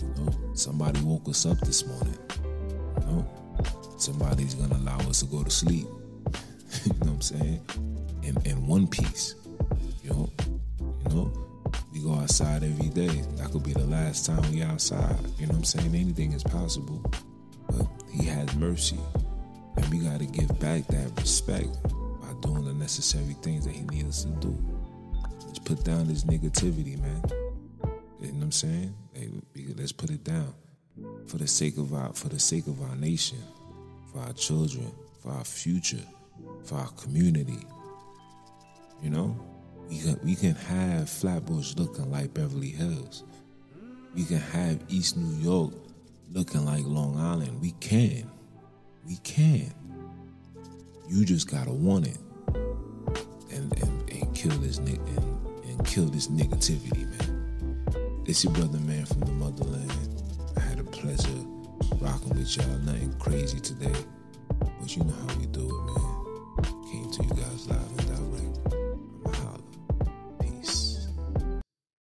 You 0.00 0.24
know, 0.24 0.54
somebody 0.54 1.00
woke 1.00 1.28
us 1.28 1.46
up 1.46 1.58
this 1.60 1.86
morning. 1.86 2.18
You 3.00 3.06
know, 3.06 3.26
somebody's 3.96 4.54
gonna 4.54 4.76
allow 4.76 4.98
us 5.08 5.20
to 5.20 5.26
go 5.26 5.42
to 5.42 5.50
sleep. 5.50 5.86
you 6.84 6.92
know 7.04 7.06
what 7.06 7.08
I'm 7.08 7.20
saying? 7.20 7.66
In 8.22 8.36
in 8.44 8.66
one 8.66 8.86
piece. 8.86 9.34
You 10.04 10.10
know, 10.10 10.30
you 10.80 11.14
know, 11.14 11.49
we 12.00 12.10
go 12.10 12.18
outside 12.20 12.62
every 12.62 12.88
day. 12.88 13.22
That 13.36 13.50
could 13.50 13.62
be 13.62 13.72
the 13.72 13.86
last 13.86 14.26
time 14.26 14.42
we 14.50 14.62
outside. 14.62 15.16
You 15.38 15.46
know 15.46 15.52
what 15.52 15.58
I'm 15.58 15.64
saying? 15.64 15.94
Anything 15.94 16.32
is 16.32 16.42
possible. 16.42 17.02
But 17.68 17.86
he 18.10 18.24
has 18.26 18.54
mercy. 18.56 18.98
And 19.76 19.86
we 19.88 19.98
gotta 19.98 20.26
give 20.26 20.48
back 20.58 20.86
that 20.88 21.12
respect 21.16 21.68
by 21.82 22.32
doing 22.40 22.64
the 22.64 22.74
necessary 22.74 23.36
things 23.42 23.66
that 23.66 23.74
he 23.74 23.82
needs 23.82 24.08
us 24.08 24.24
to 24.24 24.30
do. 24.40 24.58
Let's 25.46 25.58
put 25.58 25.84
down 25.84 26.08
this 26.08 26.24
negativity, 26.24 27.00
man. 27.00 27.22
You 28.20 28.28
know 28.28 28.38
what 28.38 28.44
I'm 28.44 28.52
saying? 28.52 28.94
Hey, 29.12 29.28
let's 29.76 29.92
put 29.92 30.10
it 30.10 30.24
down 30.24 30.54
for 31.26 31.38
the 31.38 31.48
sake 31.48 31.76
of 31.78 31.94
our 31.94 32.12
for 32.12 32.28
the 32.28 32.38
sake 32.38 32.66
of 32.66 32.80
our 32.82 32.96
nation 32.96 33.38
for 34.12 34.20
our 34.20 34.32
children, 34.32 34.90
for 35.22 35.32
our 35.32 35.44
future, 35.44 36.04
for 36.64 36.76
our 36.76 36.88
community. 36.90 37.64
You 39.02 39.10
know, 39.10 39.36
we 39.90 39.98
can, 39.98 40.20
we 40.22 40.36
can 40.36 40.54
have 40.54 41.10
Flatbush 41.10 41.74
looking 41.76 42.10
like 42.10 42.32
Beverly 42.32 42.70
Hills. 42.70 43.24
We 44.14 44.24
can 44.24 44.38
have 44.38 44.80
East 44.88 45.16
New 45.16 45.36
York 45.42 45.72
looking 46.32 46.64
like 46.64 46.84
Long 46.84 47.18
Island. 47.18 47.60
We 47.60 47.72
can. 47.72 48.30
We 49.04 49.16
can. 49.24 49.74
You 51.08 51.24
just 51.24 51.50
gotta 51.50 51.72
want 51.72 52.06
it. 52.06 52.18
And 53.50 53.76
and, 53.82 54.10
and 54.10 54.34
kill 54.34 54.56
this 54.58 54.78
nick 54.78 55.00
and, 55.16 55.46
and 55.64 55.84
kill 55.84 56.06
this 56.06 56.28
negativity, 56.28 57.08
man. 57.10 58.24
It's 58.26 58.44
your 58.44 58.52
brother, 58.52 58.78
man, 58.78 59.06
from 59.06 59.20
the 59.20 59.32
motherland. 59.32 59.92
I 60.56 60.60
had 60.60 60.78
a 60.78 60.84
pleasure 60.84 61.28
rocking 61.98 62.38
with 62.38 62.56
y'all. 62.56 62.78
Nothing 62.84 63.12
crazy 63.18 63.58
today, 63.58 63.92
but 64.80 64.96
you 64.96 65.02
know 65.02 65.14
how 65.26 65.36
we 65.36 65.46
do 65.46 65.66
it, 65.66 65.82
man. 65.86 66.82
Came 66.92 67.10
to 67.10 67.22
you 67.24 67.30
guys. 67.30 67.49